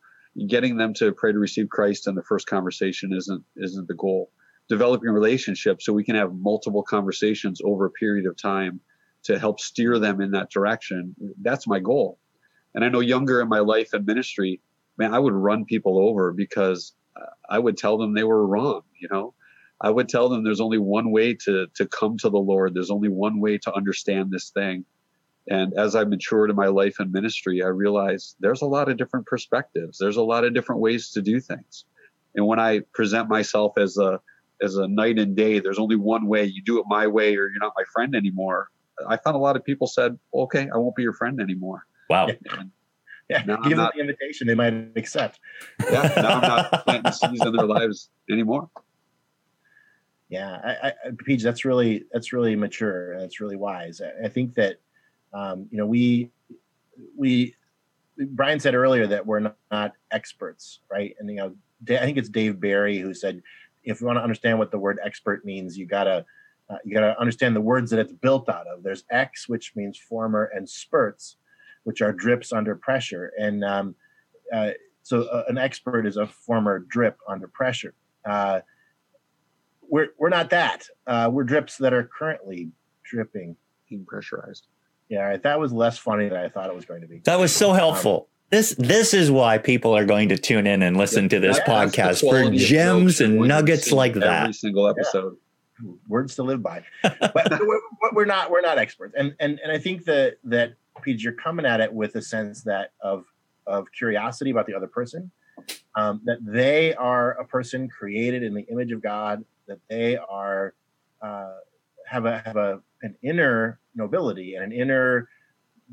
Getting 0.49 0.77
them 0.77 0.95
to 0.95 1.13
pray 1.13 1.33
to 1.33 1.39
receive 1.39 1.69
Christ 1.69 2.09
in 2.09 2.15
the 2.15 2.23
first 2.23 2.47
conversation 2.47 3.13
isn't 3.13 3.45
isn't 3.57 3.89
the 3.89 3.95
goal. 3.95 4.31
Developing 4.69 5.11
relationships 5.11 5.85
so 5.85 5.93
we 5.93 6.05
can 6.05 6.15
have 6.15 6.33
multiple 6.33 6.83
conversations 6.83 7.61
over 7.65 7.87
a 7.87 7.91
period 7.91 8.27
of 8.27 8.37
time 8.37 8.81
to 9.25 9.39
help 9.39 9.61
steer 9.61 9.99
them 9.99 10.21
in 10.21 10.31
that 10.33 10.51
direction. 10.51 11.15
That's 11.41 11.67
my 11.67 11.81
goal. 11.81 12.19
And 12.75 12.85
I 12.85 12.89
know 12.89 13.01
younger 13.01 13.41
in 13.41 13.49
my 13.49 13.59
life 13.59 13.93
and 13.93 14.07
ministry, 14.07 14.61
man, 14.97 15.13
I 15.13 15.19
would 15.19 15.35
run 15.35 15.67
people 15.67 15.99
over 15.99 16.33
because 16.33 16.95
I 17.49 17.59
would 17.59 17.77
tell 17.77 17.99
them 17.99 18.15
they 18.15 18.25
were 18.25 18.47
wrong, 18.47 18.83
you 18.99 19.09
know. 19.11 19.35
I 19.81 19.91
would 19.91 20.09
tell 20.09 20.29
them 20.29 20.45
there's 20.45 20.61
only 20.61 20.79
one 20.79 21.11
way 21.11 21.35
to 21.45 21.67
to 21.75 21.87
come 21.87 22.17
to 22.19 22.31
the 22.31 22.39
Lord. 22.39 22.73
There's 22.73 22.91
only 22.91 23.09
one 23.09 23.41
way 23.41 23.59
to 23.59 23.75
understand 23.75 24.31
this 24.31 24.51
thing. 24.51 24.85
And 25.49 25.75
as 25.75 25.97
I 25.97 26.05
matured 26.05 26.51
in 26.51 26.57
my 26.57 26.69
life 26.69 26.97
and 27.01 27.13
ministry, 27.13 27.63
I 27.63 27.69
realized 27.69 28.37
there's 28.41 28.63
a 28.63 28.67
lot 28.67 28.89
of 28.89 28.97
different 28.97 29.27
perspectives. 29.27 29.99
There's 29.99 30.17
a 30.17 30.23
lot 30.23 30.45
of 30.45 30.55
different 30.55 30.81
ways 30.81 31.11
to 31.11 31.23
do 31.23 31.41
things. 31.41 31.85
And 32.35 32.47
when 32.47 32.61
I 32.61 32.81
present 32.95 33.29
myself 33.29 33.77
as 33.77 33.97
a 33.99 34.21
as 34.63 34.77
a 34.77 34.87
night 34.87 35.19
and 35.19 35.35
day, 35.35 35.59
there's 35.59 35.81
only 35.81 35.97
one 35.97 36.27
way. 36.27 36.45
You 36.45 36.63
do 36.63 36.79
it 36.79 36.85
my 36.89 37.09
way, 37.09 37.31
or 37.31 37.49
you're 37.49 37.59
not 37.61 37.73
my 37.77 37.83
friend 37.93 38.15
anymore. 38.15 38.69
I 39.09 39.17
found 39.17 39.35
a 39.35 39.41
lot 39.41 39.57
of 39.57 39.65
people 39.65 39.89
said, 39.89 40.19
"Okay, 40.33 40.69
I 40.73 40.77
won't 40.79 40.95
be 40.95 41.03
your 41.03 41.13
friend 41.13 41.41
anymore." 41.41 41.85
Wow. 42.09 42.29
And 42.29 42.71
yeah, 43.29 43.43
now 43.45 43.57
give 43.57 43.77
them 43.77 43.91
the 43.95 44.01
invitation; 44.01 44.47
they 44.47 44.55
might 44.55 44.93
accept. 44.95 45.41
Yeah, 45.81 46.13
now 46.17 46.35
I'm 46.37 46.43
not 46.43 46.73
planting 46.85 47.13
seeds 47.13 47.45
in 47.45 47.53
their 47.53 47.67
lives 47.67 48.09
anymore 48.31 48.71
yeah, 50.33 50.61
I, 50.65 50.89
I, 50.89 50.93
Peach, 51.27 51.43
that's 51.43 51.67
really 51.67 52.07
that's 52.11 52.33
really 52.33 52.57
mature. 52.57 53.19
That's 53.19 53.39
really 53.39 53.57
wise. 53.57 54.01
I, 54.01 54.25
I 54.25 54.29
think 54.31 54.55
that 54.55 54.79
um, 55.33 55.67
you 55.71 55.79
know 55.79 55.87
we 55.87 56.31
we 57.17 57.55
Brian 58.19 58.61
said 58.61 58.75
earlier 58.75 59.07
that 59.07 59.27
we're 59.27 59.41
not, 59.41 59.57
not, 59.71 59.93
experts, 60.11 60.81
right? 60.91 61.15
And 61.19 61.31
you 61.31 61.37
know, 61.37 61.55
I 61.89 62.05
think 62.05 62.19
it's 62.19 62.29
Dave 62.29 62.61
Barry 62.61 62.99
who 62.99 63.15
said 63.15 63.43
if 63.85 64.01
you 64.01 64.07
want 64.07 64.19
to 64.19 64.23
understand 64.23 64.59
what 64.59 64.71
the 64.71 64.79
word 64.79 64.99
expert 65.05 65.45
means, 65.45 65.77
you 65.77 65.87
gotta 65.87 66.25
uh, 66.71 66.77
you 66.85 66.95
gotta 66.95 67.19
understand 67.19 67.57
the 67.57 67.61
words 67.61 67.91
that 67.91 67.99
it's 67.99 68.13
built 68.13 68.49
out 68.49 68.67
of. 68.67 68.83
There's 68.83 69.05
X, 69.11 69.49
which 69.49 69.73
means 69.75 69.99
former, 69.99 70.51
and 70.55 70.69
spurts, 70.69 71.37
which 71.85 72.01
are 72.01 72.13
drips 72.13 72.53
under 72.53 72.77
pressure. 72.77 73.33
And 73.39 73.65
um, 73.65 73.95
uh, 74.53 74.71
so 75.03 75.23
uh, 75.23 75.45
an 75.49 75.59
expert 75.59 76.07
is 76.07 76.17
a 76.17 76.27
former 76.27 76.79
drip 76.79 77.19
under 77.29 77.49
pressure. 77.49 77.95
Uh, 78.25 78.61
we're 79.83 80.09
we're 80.19 80.29
not 80.29 80.51
that. 80.51 80.87
Uh, 81.07 81.29
we're 81.33 81.45
drips 81.45 81.77
that 81.79 81.93
are 81.93 82.05
currently 82.05 82.71
dripping, 83.03 83.57
being 83.89 84.05
pressurized. 84.07 84.67
Yeah, 85.13 85.25
right. 85.25 85.43
That 85.43 85.61
was 85.61 85.75
less 85.75 85.99
funny 85.99 86.31
than 86.31 86.39
I 86.39 86.49
thought 86.49 86.71
it 86.71 86.75
was 86.75 86.87
going 86.87 87.03
to 87.03 87.07
be. 87.07 87.19
That 87.25 87.39
was 87.39 87.55
so 87.55 87.75
helpful. 87.75 88.17
Um, 88.17 88.27
this 88.49 88.75
this 88.79 89.13
is 89.13 89.31
why 89.31 89.59
people 89.59 89.95
are 89.95 90.07
going 90.07 90.31
to 90.31 90.39
tune 90.39 90.67
in 90.67 90.83
and 90.83 90.97
listen 90.97 91.25
yeah, 91.25 91.29
to 91.29 91.41
this 91.41 91.61
podcast 91.61 92.21
for 92.21 92.51
gems 92.57 93.21
and 93.21 93.37
nuggets 93.41 93.93
like 93.93 94.15
that. 94.15 94.45
Every 94.45 94.55
single 94.55 94.89
episode. 94.89 95.37
Yeah. 95.85 95.93
Words 96.09 96.35
to 96.37 96.45
live 96.45 96.63
by. 96.63 96.85
but 97.03 97.61
we're, 97.61 97.81
we're, 98.15 98.25
not 98.25 98.51
we're 98.51 98.63
not 98.63 98.79
experts, 98.79 99.15
and 99.15 99.35
and 99.39 99.61
and 99.63 99.71
I 99.71 99.77
think 99.77 100.07
that 100.07 100.39
that 100.45 100.77
Pete, 101.03 101.23
you're 101.23 101.35
coming 101.35 101.67
at 101.67 101.83
it 101.83 101.93
with 101.93 102.15
a 102.15 102.23
sense 102.23 102.63
that 102.63 102.93
of 103.03 103.27
of 103.67 103.93
curiosity 103.93 104.51
about 104.51 104.65
the 104.65 104.75
other 104.75 104.87
person, 104.87 105.31
um, 105.95 106.23
that 106.25 106.39
they 106.41 106.95
are 106.95 107.33
a 107.33 107.45
person 107.45 107.87
created 107.87 108.43
in 108.43 108.55
the 108.55 108.63
image 108.63 108.93
of 108.93 109.03
God, 109.03 109.45
that 109.67 109.81
they 109.91 110.17
are 110.17 110.73
uh, 111.21 111.57
have 112.07 112.25
a 112.25 112.39
have 112.47 112.57
a 112.57 112.81
an 113.03 113.15
inner 113.23 113.81
nobility 113.95 114.55
and 114.55 114.65
an 114.65 114.73
inner 114.73 115.29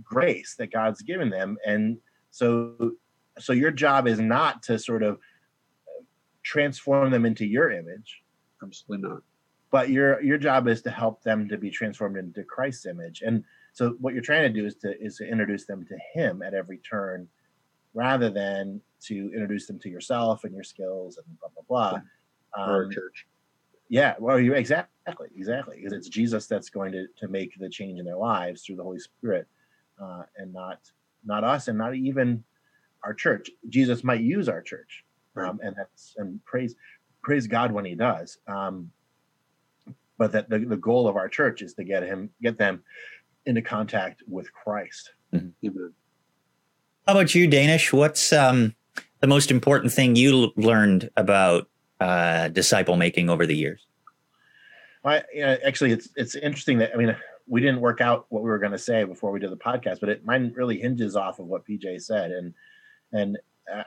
grace 0.03 0.55
that 0.57 0.71
God's 0.71 1.01
given 1.01 1.29
them, 1.29 1.57
and 1.65 1.97
so 2.31 2.93
so 3.37 3.53
your 3.53 3.71
job 3.71 4.07
is 4.07 4.19
not 4.19 4.63
to 4.63 4.77
sort 4.77 5.03
of 5.03 5.19
transform 6.43 7.11
them 7.11 7.25
into 7.25 7.45
your 7.45 7.71
image. 7.71 8.21
Absolutely 8.63 9.09
not. 9.09 9.21
But 9.71 9.89
your 9.89 10.21
your 10.21 10.37
job 10.37 10.67
is 10.67 10.81
to 10.83 10.91
help 10.91 11.21
them 11.23 11.47
to 11.49 11.57
be 11.57 11.69
transformed 11.69 12.17
into 12.17 12.43
Christ's 12.43 12.85
image, 12.85 13.21
and 13.21 13.43
so 13.73 13.95
what 13.99 14.13
you're 14.13 14.23
trying 14.23 14.51
to 14.51 14.61
do 14.61 14.65
is 14.65 14.75
to 14.75 14.99
is 14.99 15.17
to 15.17 15.27
introduce 15.27 15.65
them 15.65 15.85
to 15.85 15.97
Him 16.13 16.41
at 16.41 16.53
every 16.53 16.79
turn, 16.79 17.27
rather 17.93 18.29
than 18.29 18.81
to 19.01 19.31
introduce 19.33 19.67
them 19.67 19.79
to 19.79 19.89
yourself 19.89 20.43
and 20.43 20.53
your 20.53 20.63
skills 20.63 21.17
and 21.17 21.39
blah 21.39 21.49
blah 21.49 21.63
blah. 21.91 22.01
Um, 22.57 22.69
or 22.69 22.89
church. 22.89 23.27
Yeah, 23.89 24.15
well, 24.19 24.39
you 24.39 24.53
exactly, 24.53 24.91
exactly, 25.35 25.77
because 25.77 25.93
it's 25.93 26.09
Jesus 26.09 26.47
that's 26.47 26.69
going 26.69 26.91
to 26.91 27.07
to 27.17 27.27
make 27.27 27.57
the 27.59 27.69
change 27.69 27.99
in 27.99 28.05
their 28.05 28.17
lives 28.17 28.63
through 28.63 28.75
the 28.77 28.83
Holy 28.83 28.99
Spirit, 28.99 29.47
uh, 30.01 30.23
and 30.37 30.53
not 30.53 30.79
not 31.25 31.43
us, 31.43 31.67
and 31.67 31.77
not 31.77 31.95
even 31.95 32.43
our 33.03 33.13
church. 33.13 33.49
Jesus 33.69 34.03
might 34.03 34.21
use 34.21 34.49
our 34.49 34.61
church, 34.61 35.05
um, 35.35 35.59
and 35.63 35.75
that's 35.75 36.15
and 36.17 36.43
praise 36.45 36.75
praise 37.21 37.47
God 37.47 37.71
when 37.71 37.85
He 37.85 37.95
does. 37.95 38.37
Um, 38.47 38.91
but 40.19 40.33
that 40.33 40.49
the, 40.49 40.59
the 40.59 40.77
goal 40.77 41.07
of 41.07 41.15
our 41.15 41.27
church 41.29 41.63
is 41.63 41.73
to 41.73 41.83
get 41.83 42.03
him 42.03 42.29
get 42.43 42.59
them 42.59 42.83
into 43.45 43.63
contact 43.63 44.21
with 44.27 44.53
Christ. 44.53 45.13
Mm-hmm. 45.33 45.87
How 47.07 47.13
about 47.13 47.33
you, 47.33 47.47
Danish? 47.47 47.91
What's 47.91 48.31
um, 48.31 48.75
the 49.21 49.27
most 49.27 49.49
important 49.49 49.91
thing 49.91 50.15
you 50.15 50.51
learned 50.55 51.09
about 51.17 51.67
uh, 51.99 52.49
disciple 52.49 52.97
making 52.97 53.29
over 53.29 53.47
the 53.47 53.55
years? 53.55 53.87
I, 55.05 55.23
you 55.33 55.41
know, 55.41 55.57
actually, 55.65 55.91
it's 55.91 56.09
it's 56.15 56.35
interesting 56.35 56.77
that 56.79 56.91
I 56.93 56.97
mean, 56.97 57.15
we 57.47 57.61
didn't 57.61 57.81
work 57.81 58.01
out 58.01 58.25
what 58.29 58.43
we 58.43 58.49
were 58.49 58.59
going 58.59 58.71
to 58.71 58.77
say 58.77 59.03
before 59.03 59.31
we 59.31 59.39
did 59.39 59.51
the 59.51 59.57
podcast, 59.57 59.99
but 59.99 60.09
it 60.09 60.25
mine 60.25 60.53
really 60.55 60.79
hinges 60.79 61.15
off 61.15 61.39
of 61.39 61.47
what 61.47 61.65
PJ 61.65 62.01
said, 62.01 62.31
and 62.31 62.53
and 63.11 63.37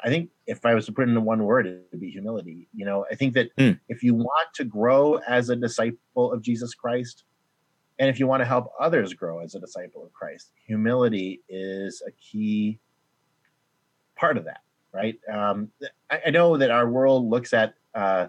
I 0.04 0.08
think 0.08 0.30
if 0.46 0.64
I 0.64 0.74
was 0.74 0.86
to 0.86 0.92
put 0.92 1.02
it 1.02 1.08
into 1.08 1.20
one 1.20 1.44
word, 1.44 1.66
it 1.66 1.88
would 1.90 2.00
be 2.00 2.10
humility. 2.10 2.68
You 2.74 2.84
know, 2.84 3.04
I 3.10 3.14
think 3.14 3.34
that 3.34 3.54
mm. 3.56 3.78
if 3.88 4.02
you 4.02 4.14
want 4.14 4.48
to 4.54 4.64
grow 4.64 5.16
as 5.16 5.48
a 5.48 5.56
disciple 5.56 6.32
of 6.32 6.42
Jesus 6.42 6.74
Christ, 6.74 7.24
and 7.98 8.08
if 8.08 8.18
you 8.18 8.26
want 8.26 8.40
to 8.40 8.44
help 8.44 8.72
others 8.80 9.12
grow 9.14 9.40
as 9.40 9.54
a 9.54 9.60
disciple 9.60 10.04
of 10.04 10.12
Christ, 10.12 10.50
humility 10.66 11.42
is 11.48 12.02
a 12.06 12.10
key 12.12 12.78
part 14.16 14.36
of 14.36 14.44
that, 14.44 14.60
right? 14.92 15.18
Um, 15.32 15.70
I, 16.10 16.20
I, 16.26 16.30
know 16.30 16.56
that 16.56 16.70
our 16.70 16.88
world 16.88 17.28
looks 17.28 17.52
at 17.52 17.74
uh, 17.94 18.28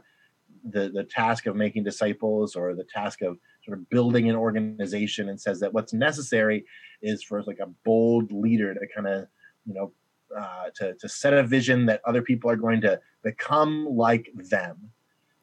the 0.70 0.90
the 0.90 1.04
task 1.04 1.46
of 1.46 1.56
making 1.56 1.84
disciples 1.84 2.56
or 2.56 2.74
the 2.74 2.86
task 2.86 3.22
of 3.22 3.38
sort 3.66 3.78
of 3.78 3.90
building 3.90 4.30
an 4.30 4.36
organization 4.36 5.30
and 5.30 5.40
says 5.40 5.60
that 5.60 5.74
what's 5.74 5.94
necessary 5.94 6.66
is 7.02 7.24
for 7.24 7.44
like 7.44 7.60
a 7.60 7.70
bold 7.84 8.32
leader 8.32 8.74
to 8.74 8.80
kind 8.96 9.08
of 9.08 9.28
you 9.66 9.74
know 9.74 9.92
uh, 10.38 10.66
to, 10.76 10.96
to 10.96 11.08
set 11.08 11.34
a 11.34 11.44
vision 11.44 11.86
that 11.86 12.02
other 12.06 12.22
people 12.22 12.50
are 12.50 12.56
going 12.56 12.82
to 12.82 13.00
become 13.24 13.86
like 13.86 14.30
them. 14.50 14.90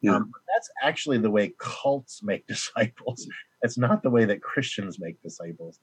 Yeah. 0.00 0.16
Um, 0.16 0.32
that's 0.52 0.68
actually 0.82 1.18
the 1.18 1.30
way 1.30 1.54
cults 1.58 2.22
make 2.22 2.46
disciples. 2.48 3.26
It's 3.62 3.78
not 3.78 4.02
the 4.02 4.10
way 4.10 4.24
that 4.24 4.42
Christians 4.42 4.98
make 4.98 5.22
disciples. 5.22 5.80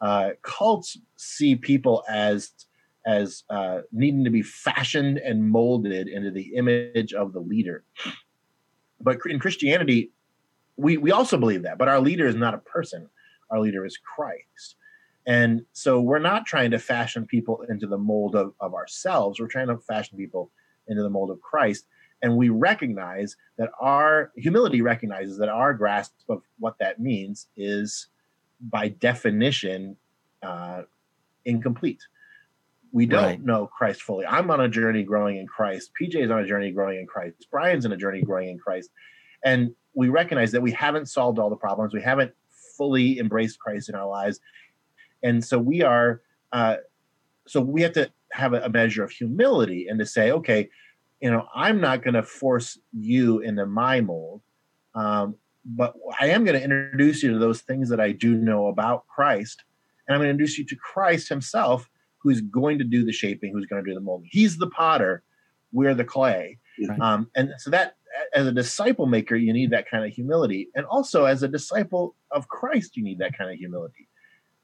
Uh, 0.00 0.30
cults 0.42 0.96
see 1.16 1.56
people 1.56 2.04
as 2.08 2.52
as 3.06 3.44
uh, 3.48 3.80
needing 3.90 4.22
to 4.24 4.30
be 4.30 4.42
fashioned 4.42 5.18
and 5.18 5.48
molded 5.48 6.08
into 6.08 6.30
the 6.30 6.54
image 6.54 7.14
of 7.14 7.32
the 7.32 7.40
leader. 7.40 7.84
But 9.00 9.18
in 9.26 9.38
Christianity, 9.38 10.10
we 10.76 10.96
we 10.96 11.10
also 11.10 11.36
believe 11.36 11.62
that. 11.62 11.78
But 11.78 11.88
our 11.88 12.00
leader 12.00 12.26
is 12.26 12.34
not 12.34 12.54
a 12.54 12.58
person. 12.58 13.08
Our 13.50 13.60
leader 13.60 13.84
is 13.84 13.96
Christ. 13.96 14.76
And 15.26 15.62
so 15.72 16.00
we're 16.00 16.18
not 16.18 16.46
trying 16.46 16.70
to 16.70 16.78
fashion 16.78 17.26
people 17.26 17.62
into 17.68 17.86
the 17.86 17.98
mold 17.98 18.34
of, 18.34 18.54
of 18.60 18.74
ourselves. 18.74 19.38
We're 19.38 19.46
trying 19.48 19.68
to 19.68 19.76
fashion 19.76 20.16
people 20.16 20.50
into 20.86 21.02
the 21.02 21.10
mold 21.10 21.30
of 21.30 21.40
Christ. 21.42 21.86
And 22.22 22.36
we 22.36 22.48
recognize 22.48 23.36
that 23.58 23.70
our 23.78 24.32
humility 24.36 24.80
recognizes 24.80 25.38
that 25.38 25.50
our 25.50 25.74
grasp 25.74 26.14
of 26.28 26.42
what 26.58 26.78
that 26.78 26.98
means 26.98 27.46
is, 27.56 28.08
by 28.60 28.88
definition, 28.88 29.96
uh, 30.42 30.82
incomplete. 31.44 32.00
We 32.92 33.06
don't 33.06 33.22
right. 33.22 33.44
know 33.44 33.66
Christ 33.66 34.02
fully. 34.02 34.24
I'm 34.26 34.50
on 34.50 34.60
a 34.60 34.68
journey 34.68 35.02
growing 35.02 35.38
in 35.38 35.46
Christ. 35.46 35.90
PJ 36.00 36.24
is 36.24 36.30
on 36.30 36.40
a 36.40 36.46
journey 36.46 36.70
growing 36.70 36.98
in 36.98 37.06
Christ. 37.06 37.46
Brian's 37.50 37.84
on 37.84 37.92
a 37.92 37.96
journey 37.96 38.22
growing 38.22 38.48
in 38.48 38.58
Christ. 38.58 38.90
And 39.44 39.74
we 39.94 40.08
recognize 40.08 40.52
that 40.52 40.62
we 40.62 40.72
haven't 40.72 41.06
solved 41.06 41.38
all 41.38 41.50
the 41.50 41.56
problems. 41.56 41.92
We 41.92 42.02
haven't 42.02 42.32
fully 42.76 43.18
embraced 43.18 43.58
Christ 43.58 43.88
in 43.88 43.94
our 43.94 44.08
lives 44.08 44.40
and 45.22 45.44
so 45.44 45.58
we 45.58 45.82
are 45.82 46.22
uh, 46.52 46.76
so 47.46 47.60
we 47.60 47.82
have 47.82 47.92
to 47.92 48.10
have 48.32 48.54
a, 48.54 48.62
a 48.62 48.68
measure 48.68 49.02
of 49.02 49.10
humility 49.10 49.86
and 49.88 49.98
to 49.98 50.06
say 50.06 50.30
okay 50.30 50.68
you 51.20 51.30
know 51.30 51.46
i'm 51.54 51.80
not 51.80 52.02
going 52.02 52.14
to 52.14 52.22
force 52.22 52.78
you 52.92 53.40
into 53.40 53.66
my 53.66 54.00
mold 54.00 54.42
um, 54.94 55.34
but 55.64 55.94
i 56.20 56.26
am 56.28 56.44
going 56.44 56.58
to 56.58 56.62
introduce 56.62 57.22
you 57.22 57.32
to 57.32 57.38
those 57.38 57.60
things 57.62 57.88
that 57.88 58.00
i 58.00 58.12
do 58.12 58.34
know 58.34 58.66
about 58.66 59.06
christ 59.06 59.64
and 60.06 60.14
i'm 60.14 60.20
going 60.20 60.26
to 60.26 60.30
introduce 60.30 60.58
you 60.58 60.64
to 60.64 60.76
christ 60.76 61.28
himself 61.28 61.88
who's 62.18 62.40
going 62.40 62.78
to 62.78 62.84
do 62.84 63.04
the 63.04 63.12
shaping 63.12 63.52
who's 63.52 63.66
going 63.66 63.82
to 63.82 63.88
do 63.88 63.94
the 63.94 64.00
molding. 64.00 64.28
He's 64.30 64.58
the 64.58 64.70
potter 64.70 65.22
we're 65.72 65.94
the 65.94 66.04
clay. 66.04 66.58
Right. 66.88 67.00
um, 67.00 67.30
and 67.34 67.52
so 67.58 67.70
that 67.70 67.96
as 68.34 68.46
a 68.46 68.52
disciple 68.52 69.06
maker 69.06 69.36
you 69.36 69.52
need 69.52 69.70
that 69.70 69.88
kind 69.90 70.04
of 70.04 70.12
humility. 70.12 70.68
And 70.74 70.86
also 70.86 71.24
as 71.24 71.42
a 71.42 71.48
disciple 71.48 72.14
of 72.30 72.48
christ 72.48 72.96
you 72.96 73.02
need 73.02 73.18
that 73.18 73.36
kind 73.36 73.50
of 73.50 73.56
humility. 73.56 74.08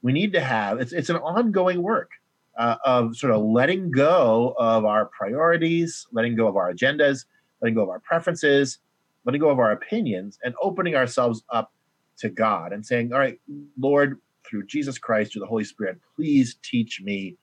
We 0.01 0.13
need 0.13 0.33
to 0.33 0.41
have 0.41 0.79
it's 0.79 0.93
it's 0.93 1.09
an 1.09 1.17
ongoing 1.17 1.81
work 1.81 2.11
uh, 2.57 2.77
of 2.85 3.15
sort 3.17 3.33
of 3.33 3.43
letting 3.43 3.91
go 3.91 4.55
of 4.57 4.85
our 4.85 5.05
priorities, 5.07 6.07
letting 6.11 6.35
go 6.35 6.47
of 6.47 6.55
our 6.55 6.73
agendas, 6.73 7.25
letting 7.61 7.75
go 7.75 7.83
of 7.83 7.89
our 7.89 7.99
preferences, 7.99 8.79
letting 9.25 9.41
go 9.41 9.49
of 9.49 9.59
our 9.59 9.71
opinions, 9.71 10.37
and 10.43 10.53
opening 10.61 10.95
ourselves 10.95 11.43
up 11.51 11.73
to 12.17 12.29
God 12.29 12.71
and 12.71 12.85
saying, 12.85 13.11
"All 13.11 13.19
right, 13.19 13.39
Lord, 13.77 14.19
through 14.47 14.67
Jesus 14.67 14.97
Christ, 14.97 15.33
through 15.33 15.41
the 15.41 15.47
Holy 15.47 15.63
Spirit, 15.63 15.99
please 16.15 16.55
teach 16.63 17.01
me 17.01 17.37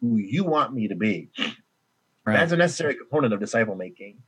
who 0.00 0.16
you 0.16 0.44
want 0.44 0.72
me 0.74 0.88
to 0.88 0.96
be." 0.96 1.30
Right. 2.26 2.38
That's 2.38 2.52
a 2.52 2.56
necessary 2.56 2.94
component 2.94 3.32
of 3.32 3.40
disciple 3.40 3.74
making. 3.74 4.18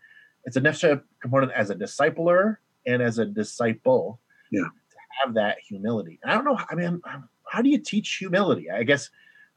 It's 0.44 0.56
a 0.56 0.60
necessary 0.60 1.00
component 1.20 1.52
as 1.52 1.70
a 1.70 1.74
discipler 1.74 2.56
and 2.86 3.02
as 3.02 3.18
a 3.18 3.26
disciple. 3.26 4.20
Yeah. 4.50 4.62
To 4.62 4.96
have 5.24 5.34
that 5.34 5.58
humility. 5.66 6.18
I 6.24 6.34
don't 6.34 6.44
know. 6.44 6.58
I 6.70 6.74
mean, 6.74 7.00
I'm, 7.04 7.28
how 7.46 7.62
do 7.62 7.68
you 7.68 7.78
teach 7.78 8.16
humility? 8.16 8.70
I 8.70 8.84
guess 8.84 9.10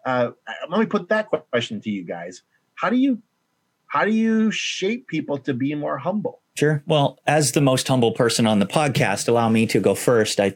uh, 0.05 0.31
let 0.69 0.79
me 0.79 0.85
put 0.85 1.09
that 1.09 1.29
question 1.51 1.79
to 1.81 1.89
you 1.89 2.03
guys. 2.03 2.43
How 2.75 2.89
do 2.89 2.97
you 2.97 3.21
how 3.87 4.05
do 4.05 4.11
you 4.11 4.51
shape 4.51 5.07
people 5.07 5.37
to 5.37 5.53
be 5.53 5.75
more 5.75 5.97
humble? 5.99 6.41
Sure. 6.57 6.83
Well, 6.85 7.19
as 7.25 7.51
the 7.51 7.61
most 7.61 7.87
humble 7.87 8.11
person 8.11 8.45
on 8.45 8.59
the 8.59 8.65
podcast, 8.65 9.27
allow 9.27 9.49
me 9.49 9.65
to 9.67 9.79
go 9.79 9.95
first. 9.95 10.39
I 10.39 10.55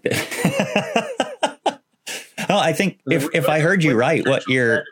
well, 2.49 2.59
I 2.59 2.73
think 2.73 2.99
if 3.05 3.27
if 3.33 3.47
I 3.47 3.59
heard 3.59 3.83
you 3.83 3.95
right, 3.95 4.27
what 4.27 4.43
you're 4.47 4.83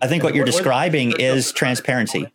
I 0.00 0.06
think 0.06 0.22
what 0.22 0.34
you're 0.34 0.44
describing 0.44 1.14
is 1.18 1.52
transparency. 1.52 2.32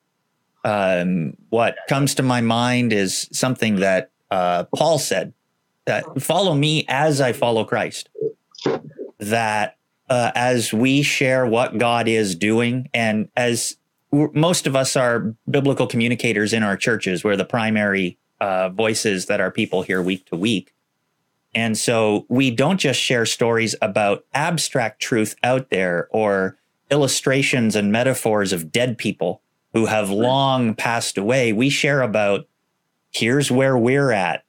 Um, 0.64 1.38
what 1.50 1.78
comes 1.88 2.16
to 2.16 2.24
my 2.24 2.42
mind 2.42 2.92
is 2.92 3.30
something 3.32 3.78
that 3.78 4.12
uh, 4.32 4.66
Paul 4.76 5.00
said 5.00 5.34
that 5.86 6.22
follow 6.22 6.56
me 6.56 6.86
as 6.88 7.22
I 7.22 7.34
follow 7.34 7.64
Christ 7.64 8.10
that 9.20 9.78
uh, 10.10 10.32
as 10.36 10.74
we 10.74 11.02
share 11.02 11.46
what 11.46 11.78
God 11.78 12.08
is 12.08 12.36
doing, 12.36 12.90
and 12.94 13.30
as 13.36 13.78
most 14.12 14.68
of 14.68 14.76
us 14.76 14.96
are 14.96 15.36
biblical 15.50 15.88
communicators 15.88 16.54
in 16.54 16.64
our 16.64 16.78
churches, 16.78 17.24
we're 17.24 17.36
the 17.36 17.46
primary 17.46 18.18
uh, 18.40 18.70
voices 18.70 19.26
that 19.26 19.42
our 19.42 19.52
people 19.52 19.82
hear 19.82 20.02
week 20.02 20.26
to 20.28 20.36
week. 20.36 20.74
And 21.54 21.78
so 21.78 22.26
we 22.28 22.52
don't 22.52 22.80
just 22.80 23.00
share 23.00 23.26
stories 23.26 23.76
about 23.82 24.26
abstract 24.34 25.02
truth 25.02 25.36
out 25.44 25.70
there 25.70 26.08
or 26.12 26.58
illustrations 26.92 27.76
and 27.76 27.92
metaphors 27.92 28.54
of 28.54 28.72
dead 28.72 28.98
people 28.98 29.42
who 29.74 29.88
have 29.88 30.10
long 30.10 30.74
passed 30.74 31.18
away. 31.18 31.52
We 31.52 31.70
share 31.70 32.02
about 32.02 32.48
here's 33.12 33.52
where 33.52 33.78
we're 33.78 34.12
at 34.12 34.46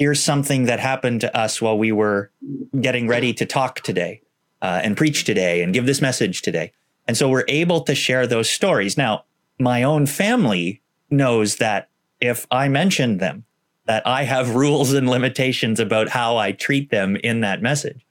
here's 0.00 0.22
something 0.22 0.64
that 0.64 0.80
happened 0.80 1.20
to 1.20 1.36
us 1.36 1.60
while 1.60 1.76
we 1.76 1.92
were 1.92 2.32
getting 2.80 3.06
ready 3.06 3.34
to 3.34 3.44
talk 3.44 3.80
today 3.80 4.22
uh, 4.62 4.80
and 4.82 4.96
preach 4.96 5.24
today 5.24 5.62
and 5.62 5.74
give 5.74 5.84
this 5.84 6.00
message 6.00 6.40
today. 6.40 6.72
And 7.06 7.18
so 7.18 7.28
we're 7.28 7.44
able 7.48 7.82
to 7.82 7.94
share 7.94 8.26
those 8.26 8.48
stories. 8.48 8.96
Now, 8.96 9.24
my 9.58 9.82
own 9.82 10.06
family 10.06 10.80
knows 11.10 11.56
that 11.56 11.90
if 12.18 12.46
I 12.50 12.68
mention 12.68 13.18
them, 13.18 13.44
that 13.84 14.06
I 14.06 14.22
have 14.22 14.54
rules 14.54 14.94
and 14.94 15.08
limitations 15.08 15.78
about 15.78 16.08
how 16.08 16.38
I 16.38 16.52
treat 16.52 16.90
them 16.90 17.16
in 17.16 17.42
that 17.42 17.60
message. 17.60 18.06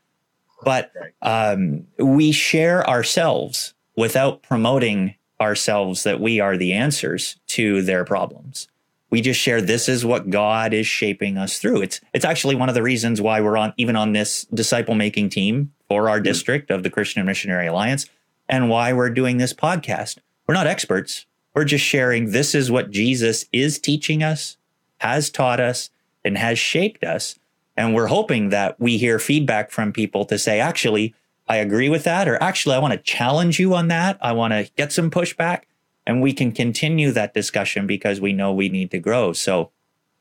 But 0.63 0.91
um, 1.21 1.87
we 1.97 2.31
share 2.31 2.87
ourselves 2.87 3.73
without 3.95 4.43
promoting 4.43 5.15
ourselves 5.39 6.03
that 6.03 6.19
we 6.19 6.39
are 6.39 6.57
the 6.57 6.73
answers 6.73 7.37
to 7.47 7.81
their 7.81 8.03
problems 8.03 8.67
we 9.09 9.21
just 9.21 9.39
share 9.39 9.61
this 9.61 9.89
is 9.89 10.05
what 10.05 10.29
God 10.29 10.73
is 10.73 10.85
shaping 10.85 11.37
us 11.37 11.59
through. 11.59 11.81
It's 11.81 12.01
it's 12.13 12.25
actually 12.25 12.55
one 12.55 12.69
of 12.69 12.75
the 12.75 12.83
reasons 12.83 13.21
why 13.21 13.41
we're 13.41 13.57
on 13.57 13.73
even 13.77 13.95
on 13.95 14.13
this 14.13 14.45
disciple 14.53 14.95
making 14.95 15.29
team 15.29 15.73
for 15.87 16.09
our 16.09 16.17
mm-hmm. 16.17 16.23
district 16.23 16.71
of 16.71 16.83
the 16.83 16.89
Christian 16.89 17.25
Missionary 17.25 17.67
Alliance 17.67 18.05
and 18.47 18.69
why 18.69 18.93
we're 18.93 19.09
doing 19.09 19.37
this 19.37 19.53
podcast. 19.53 20.19
We're 20.47 20.55
not 20.55 20.67
experts. 20.67 21.25
We're 21.53 21.65
just 21.65 21.83
sharing 21.83 22.31
this 22.31 22.53
is 22.53 22.71
what 22.71 22.91
Jesus 22.91 23.45
is 23.51 23.79
teaching 23.79 24.23
us, 24.23 24.57
has 24.99 25.29
taught 25.29 25.59
us, 25.59 25.89
and 26.23 26.37
has 26.37 26.59
shaped 26.59 27.03
us. 27.03 27.38
And 27.79 27.95
we're 27.95 28.07
hoping 28.07 28.49
that 28.49 28.77
we 28.77 28.97
hear 28.97 29.19
feedback 29.19 29.71
from 29.71 29.93
people 29.93 30.25
to 30.25 30.37
say, 30.37 30.59
actually, 30.59 31.15
I 31.47 31.55
agree 31.55 31.87
with 31.87 32.03
that, 32.03 32.27
or 32.27 32.35
actually, 32.43 32.75
I 32.75 32.79
want 32.79 32.91
to 32.91 32.99
challenge 32.99 33.57
you 33.57 33.73
on 33.73 33.87
that. 33.87 34.17
I 34.21 34.33
want 34.33 34.51
to 34.51 34.69
get 34.75 34.91
some 34.91 35.09
pushback 35.09 35.61
and 36.05 36.21
we 36.21 36.33
can 36.33 36.51
continue 36.51 37.11
that 37.11 37.33
discussion 37.33 37.87
because 37.87 38.19
we 38.19 38.33
know 38.33 38.51
we 38.51 38.67
need 38.67 38.91
to 38.91 38.99
grow. 38.99 39.31
So 39.31 39.71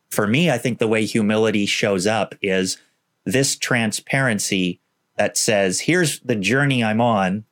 for 0.09 0.29
me, 0.29 0.53
I 0.53 0.57
think 0.57 0.79
the 0.79 0.87
way 0.87 1.05
humility 1.05 1.67
shows 1.67 2.07
up 2.07 2.37
is 2.41 2.79
this 3.25 3.57
transparency 3.57 4.81
that 5.17 5.37
says, 5.37 5.81
here's 5.81 6.21
the 6.21 6.37
journey 6.37 6.85
I'm 6.85 7.01
on. 7.01 7.45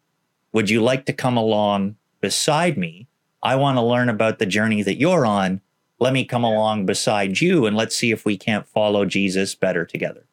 Would 0.52 0.70
you 0.70 0.82
like 0.84 1.04
to 1.06 1.12
come 1.12 1.36
along 1.36 1.96
beside 2.20 2.78
me? 2.78 3.08
I 3.42 3.56
want 3.56 3.76
to 3.76 3.82
learn 3.82 4.08
about 4.08 4.38
the 4.38 4.46
journey 4.46 4.82
that 4.82 5.00
you're 5.00 5.26
on. 5.26 5.62
Let 5.98 6.12
me 6.12 6.24
come 6.24 6.44
along 6.44 6.86
beside 6.86 7.40
you 7.40 7.66
and 7.66 7.76
let's 7.76 7.96
see 7.96 8.10
if 8.10 8.24
we 8.24 8.36
can't 8.36 8.68
follow 8.68 9.06
Jesus 9.06 9.54
better 9.54 9.84
together. 9.84 10.26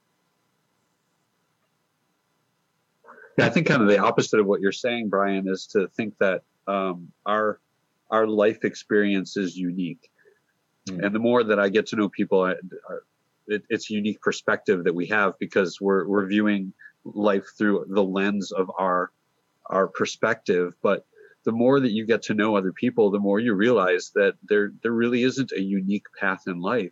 Yeah, 3.38 3.46
I 3.46 3.50
think 3.50 3.68
kind 3.68 3.82
of 3.82 3.88
the 3.88 3.98
opposite 3.98 4.40
of 4.40 4.46
what 4.46 4.62
you're 4.62 4.72
saying, 4.72 5.10
Brian, 5.10 5.48
is 5.48 5.66
to 5.68 5.88
think 5.88 6.18
that 6.20 6.44
um, 6.68 7.12
our 7.26 7.60
our 8.12 8.28
life 8.28 8.64
experience 8.64 9.38
is 9.38 9.58
unique. 9.58 10.12
Mm. 10.88 11.06
And 11.06 11.16
the 11.16 11.20
more 11.20 11.44
that 11.44 11.60
I 11.60 11.70
get 11.70 11.88
to 11.88 11.96
know 11.96 12.10
people, 12.10 12.44
I, 12.44 12.54
it, 13.48 13.64
it's 13.70 13.90
a 13.90 13.94
unique 13.94 14.22
perspective 14.22 14.84
that 14.84 14.94
we 14.94 15.08
have 15.08 15.34
because 15.40 15.82
we're 15.82 16.08
we're 16.08 16.28
viewing 16.28 16.74
life 17.06 17.46
through 17.58 17.86
the 17.90 18.04
lens 18.04 18.52
of 18.52 18.70
our 18.78 19.12
our 19.68 19.88
perspective. 19.88 20.76
But 20.84 21.06
the 21.46 21.52
more 21.52 21.80
that 21.80 21.92
you 21.92 22.06
get 22.06 22.24
to 22.24 22.34
know 22.34 22.56
other 22.56 22.72
people, 22.72 23.12
the 23.12 23.20
more 23.20 23.40
you 23.40 23.54
realize 23.54 24.12
that 24.16 24.36
there 24.44 24.72
there 24.82 24.92
really 24.92 25.24
isn't 25.24 25.52
a 25.52 25.62
unique 25.62 26.06
path 26.20 26.44
in 26.48 26.60
life. 26.60 26.92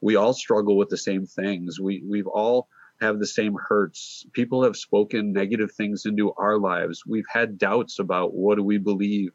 We 0.00 0.16
all 0.16 0.32
struggle 0.32 0.76
with 0.76 0.88
the 0.88 0.98
same 0.98 1.26
things. 1.26 1.80
We 1.80 2.02
we've 2.06 2.26
all 2.26 2.68
have 3.00 3.18
the 3.18 3.26
same 3.26 3.56
hurts. 3.68 4.26
People 4.32 4.62
have 4.64 4.76
spoken 4.76 5.32
negative 5.32 5.72
things 5.72 6.06
into 6.06 6.32
our 6.34 6.58
lives. 6.58 7.04
We've 7.06 7.26
had 7.30 7.58
doubts 7.58 7.98
about 7.98 8.34
what 8.34 8.56
do 8.56 8.62
we 8.62 8.78
believe. 8.78 9.32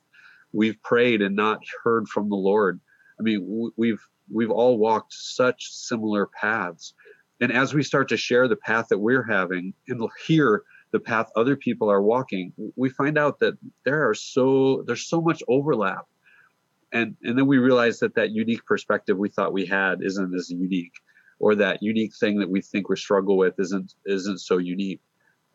We've 0.52 0.82
prayed 0.82 1.22
and 1.22 1.36
not 1.36 1.62
heard 1.84 2.08
from 2.08 2.30
the 2.30 2.36
Lord. 2.36 2.80
I 3.20 3.24
mean, 3.24 3.72
we've 3.78 4.02
we've 4.32 4.52
all 4.52 4.78
walked 4.78 5.14
such 5.14 5.72
similar 5.72 6.28
paths. 6.28 6.94
And 7.40 7.52
as 7.52 7.74
we 7.74 7.84
start 7.84 8.10
to 8.10 8.18
share 8.18 8.48
the 8.48 8.56
path 8.56 8.88
that 8.90 9.00
we're 9.00 9.24
having 9.24 9.74
and 9.88 10.08
hear 10.28 10.64
the 10.92 11.00
path 11.00 11.30
other 11.36 11.56
people 11.56 11.90
are 11.90 12.02
walking, 12.02 12.54
we 12.76 12.90
find 12.90 13.18
out 13.18 13.40
that 13.40 13.58
there 13.86 14.10
are 14.10 14.14
so 14.14 14.84
there's 14.86 15.08
so 15.08 15.22
much 15.22 15.42
overlap. 15.48 16.06
And 16.92 17.16
and 17.24 17.38
then 17.38 17.48
we 17.48 17.58
realize 17.58 18.00
that 18.00 18.16
that 18.16 18.32
unique 18.32 18.66
perspective 18.66 19.18
we 19.18 19.30
thought 19.30 19.54
we 19.54 19.66
had 19.66 20.04
isn't 20.04 20.36
as 20.36 20.50
unique 20.50 20.94
or 21.42 21.56
that 21.56 21.82
unique 21.82 22.16
thing 22.16 22.40
that 22.40 22.50
we 22.50 22.62
think 22.62 22.88
we 22.88 22.96
struggle 22.96 23.36
with 23.36 23.60
isn't 23.60 23.94
isn't 24.06 24.38
so 24.38 24.58
unique 24.58 25.02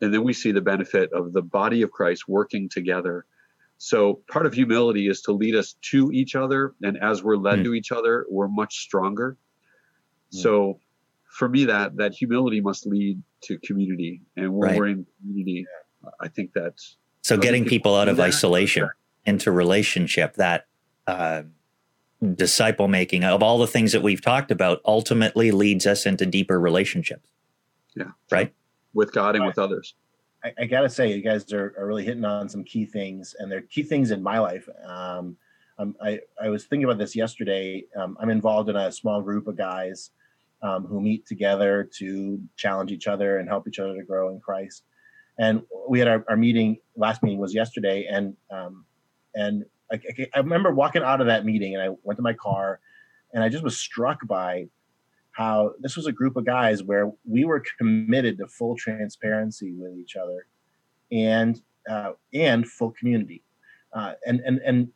and 0.01 0.13
then 0.13 0.23
we 0.23 0.33
see 0.33 0.51
the 0.51 0.61
benefit 0.61 1.11
of 1.13 1.33
the 1.33 1.41
body 1.41 1.81
of 1.81 1.89
christ 1.89 2.27
working 2.27 2.69
together 2.69 3.25
so 3.79 4.21
part 4.29 4.45
of 4.45 4.53
humility 4.53 5.07
is 5.07 5.21
to 5.21 5.31
lead 5.31 5.55
us 5.55 5.75
to 5.81 6.11
each 6.11 6.35
other 6.35 6.73
and 6.83 6.97
as 7.01 7.23
we're 7.23 7.37
led 7.37 7.59
mm. 7.59 7.63
to 7.63 7.73
each 7.73 7.91
other 7.91 8.25
we're 8.29 8.47
much 8.47 8.79
stronger 8.79 9.37
mm. 10.33 10.37
so 10.37 10.79
for 11.37 11.47
me 11.47 11.65
that 11.65 11.95
that 11.97 12.13
humility 12.13 12.61
must 12.61 12.85
lead 12.85 13.21
to 13.41 13.57
community 13.59 14.21
and 14.35 14.53
when 14.53 14.69
right. 14.69 14.77
we're 14.77 14.87
in 14.87 15.05
community 15.21 15.65
i 16.19 16.27
think 16.27 16.51
that's 16.53 16.97
so 17.21 17.37
getting 17.37 17.65
people 17.65 17.95
out 17.95 18.07
of 18.07 18.19
isolation 18.19 18.89
into 19.25 19.51
relationship 19.51 20.35
that 20.35 20.65
uh, 21.07 21.43
disciple 22.35 22.87
making 22.87 23.23
of 23.23 23.43
all 23.43 23.59
the 23.59 23.67
things 23.67 23.91
that 23.91 24.01
we've 24.01 24.21
talked 24.21 24.49
about 24.49 24.81
ultimately 24.85 25.51
leads 25.51 25.85
us 25.85 26.05
into 26.05 26.25
deeper 26.25 26.59
relationships. 26.59 27.29
Yeah. 27.95 28.11
Right. 28.31 28.53
With 28.93 29.11
God 29.13 29.35
and 29.35 29.45
with 29.45 29.59
others. 29.59 29.93
I, 30.43 30.53
I 30.59 30.65
got 30.65 30.81
to 30.81 30.89
say, 30.89 31.13
you 31.13 31.21
guys 31.21 31.51
are, 31.51 31.75
are, 31.77 31.85
really 31.85 32.05
hitting 32.05 32.25
on 32.25 32.47
some 32.47 32.63
key 32.63 32.85
things, 32.85 33.35
and 33.37 33.51
they're 33.51 33.61
key 33.61 33.83
things 33.83 34.11
in 34.11 34.21
my 34.23 34.39
life. 34.39 34.67
Um, 34.85 35.35
um, 35.79 35.95
I, 36.01 36.19
I 36.41 36.49
was 36.49 36.65
thinking 36.65 36.85
about 36.85 36.97
this 36.97 37.15
yesterday. 37.15 37.83
Um, 37.95 38.17
I'm 38.19 38.29
involved 38.29 38.69
in 38.69 38.75
a 38.75 38.91
small 38.91 39.21
group 39.21 39.47
of 39.47 39.57
guys 39.57 40.11
um, 40.61 40.85
who 40.85 41.01
meet 41.01 41.25
together 41.25 41.89
to 41.97 42.41
challenge 42.55 42.91
each 42.91 43.07
other 43.07 43.37
and 43.37 43.47
help 43.47 43.67
each 43.67 43.79
other 43.79 43.95
to 43.95 44.03
grow 44.03 44.29
in 44.29 44.39
Christ. 44.39 44.83
And 45.39 45.61
we 45.87 45.99
had 45.99 46.07
our, 46.07 46.25
our 46.29 46.37
meeting, 46.37 46.77
last 46.95 47.21
meeting 47.21 47.39
was 47.39 47.53
yesterday, 47.53 48.07
and 48.09 48.35
um, 48.51 48.85
and 49.35 49.65
I, 49.91 49.99
I 50.33 50.39
remember 50.39 50.73
walking 50.73 51.03
out 51.03 51.21
of 51.21 51.27
that 51.27 51.45
meeting 51.45 51.75
and 51.75 51.83
I 51.83 51.89
went 52.03 52.17
to 52.17 52.23
my 52.23 52.33
car 52.33 52.79
and 53.33 53.43
I 53.43 53.49
just 53.49 53.63
was 53.63 53.77
struck 53.77 54.25
by 54.27 54.67
how 55.31 55.73
this 55.79 55.95
was 55.95 56.07
a 56.07 56.11
group 56.11 56.35
of 56.35 56.45
guys 56.45 56.83
where 56.83 57.11
we 57.23 57.45
were 57.45 57.63
committed 57.77 58.37
to 58.39 58.47
full 58.47 58.75
transparency 58.75 59.71
with 59.73 59.93
each 59.97 60.15
other 60.15 60.47
and 61.11 61.61
uh, 61.89 62.11
and 62.33 62.67
full 62.67 62.91
community 62.91 63.43
uh, 63.93 64.13
and 64.25 64.41
and 64.41 64.59
and 64.65 64.89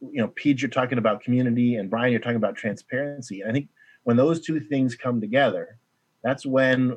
you 0.00 0.20
know 0.20 0.28
Pete 0.34 0.60
you're 0.60 0.70
talking 0.70 0.98
about 0.98 1.22
community 1.22 1.76
and 1.76 1.90
Brian 1.90 2.10
you're 2.10 2.20
talking 2.20 2.36
about 2.36 2.56
transparency 2.56 3.42
and 3.42 3.50
I 3.50 3.52
think 3.52 3.68
when 4.04 4.16
those 4.16 4.40
two 4.40 4.60
things 4.60 4.94
come 4.94 5.20
together 5.20 5.78
that's 6.22 6.46
when 6.46 6.96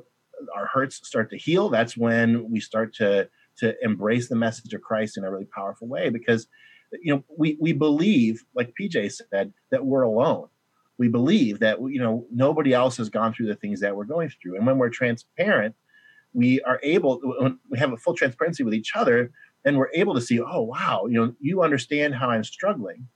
our 0.55 0.67
hurts 0.67 1.05
start 1.07 1.29
to 1.31 1.37
heal. 1.37 1.69
That's 1.69 1.97
when 1.97 2.49
we 2.49 2.59
start 2.59 2.93
to 2.95 3.29
to 3.57 3.73
embrace 3.81 4.27
the 4.27 4.35
message 4.35 4.73
of 4.73 4.81
Christ 4.81 5.17
in 5.17 5.23
a 5.23 5.31
really 5.31 5.45
powerful 5.45 5.87
way 5.87 6.09
because 6.09 6.47
you 6.91 7.13
know 7.13 7.23
we 7.37 7.57
we 7.59 7.73
believe 7.73 8.43
like 8.53 8.73
pj 8.79 9.11
said 9.11 9.53
that 9.71 9.85
we're 9.85 10.03
alone. 10.03 10.47
We 10.97 11.07
believe 11.07 11.59
that 11.59 11.79
you 11.81 11.99
know 11.99 12.25
nobody 12.31 12.73
else 12.73 12.97
has 12.97 13.09
gone 13.09 13.33
through 13.33 13.47
the 13.47 13.55
things 13.55 13.79
that 13.81 13.95
we're 13.95 14.05
going 14.05 14.29
through. 14.29 14.57
And 14.57 14.65
when 14.65 14.77
we're 14.77 14.89
transparent 14.89 15.75
we 16.33 16.61
are 16.61 16.79
able 16.83 17.21
we 17.69 17.79
have 17.79 17.93
a 17.93 17.97
full 17.97 18.13
transparency 18.13 18.63
with 18.63 18.73
each 18.73 18.91
other 18.95 19.31
and 19.63 19.77
we're 19.77 19.91
able 19.93 20.13
to 20.13 20.21
see 20.21 20.39
oh 20.39 20.61
wow 20.61 21.05
you 21.07 21.13
know 21.13 21.33
you 21.39 21.63
understand 21.63 22.13
how 22.13 22.29
i'm 22.29 22.43
struggling. 22.43 23.07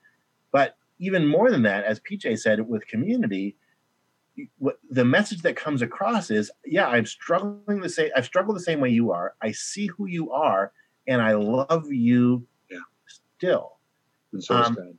But 0.51 0.75
even 0.99 1.27
more 1.27 1.51
than 1.51 1.63
that 1.63 1.83
as 1.83 1.99
pj 1.99 2.39
said 2.39 2.67
with 2.67 2.87
community 2.87 3.55
what 4.57 4.79
the 4.89 5.05
message 5.05 5.41
that 5.41 5.55
comes 5.55 5.81
across 5.81 6.29
is 6.29 6.51
yeah 6.65 6.87
i'm 6.87 7.05
struggling 7.05 7.79
the 7.79 7.89
same 7.89 8.09
i've 8.15 8.25
struggled 8.25 8.55
the 8.55 8.61
same 8.61 8.79
way 8.79 8.89
you 8.89 9.11
are 9.11 9.33
i 9.41 9.51
see 9.51 9.87
who 9.87 10.07
you 10.07 10.31
are 10.31 10.71
and 11.07 11.21
i 11.21 11.33
love 11.33 11.91
you 11.91 12.45
yeah. 12.69 12.77
still. 13.37 13.77
And 14.33 14.43
so 14.43 14.55
um, 14.55 14.75
God. 14.75 14.97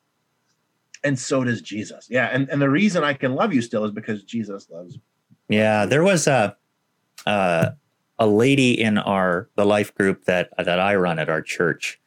And 1.03 1.18
so 1.18 1.44
does 1.44 1.62
Jesus. 1.62 2.09
Yeah. 2.11 2.26
And, 2.26 2.48
and 2.50 2.61
the 2.61 2.68
reason 2.68 3.05
I 3.05 3.14
can 3.14 3.35
love 3.35 3.55
you 3.55 3.62
still 3.62 3.85
is 3.85 3.90
because 3.90 4.22
Jesus 4.22 4.68
loves 4.70 4.96
me. 4.96 5.03
Yeah. 5.57 5.87
There 5.87 6.03
was 6.03 6.26
a, 6.26 6.57
uh, 7.26 7.70
a 8.18 8.26
lady 8.26 8.79
in 8.79 8.98
our 8.98 9.48
the 9.57 9.64
life 9.64 9.94
group 9.94 10.26
that 10.26 10.50
that 10.59 10.79
I 10.79 10.94
run 10.96 11.18
at 11.18 11.31
our 11.31 11.40
church. 11.40 11.98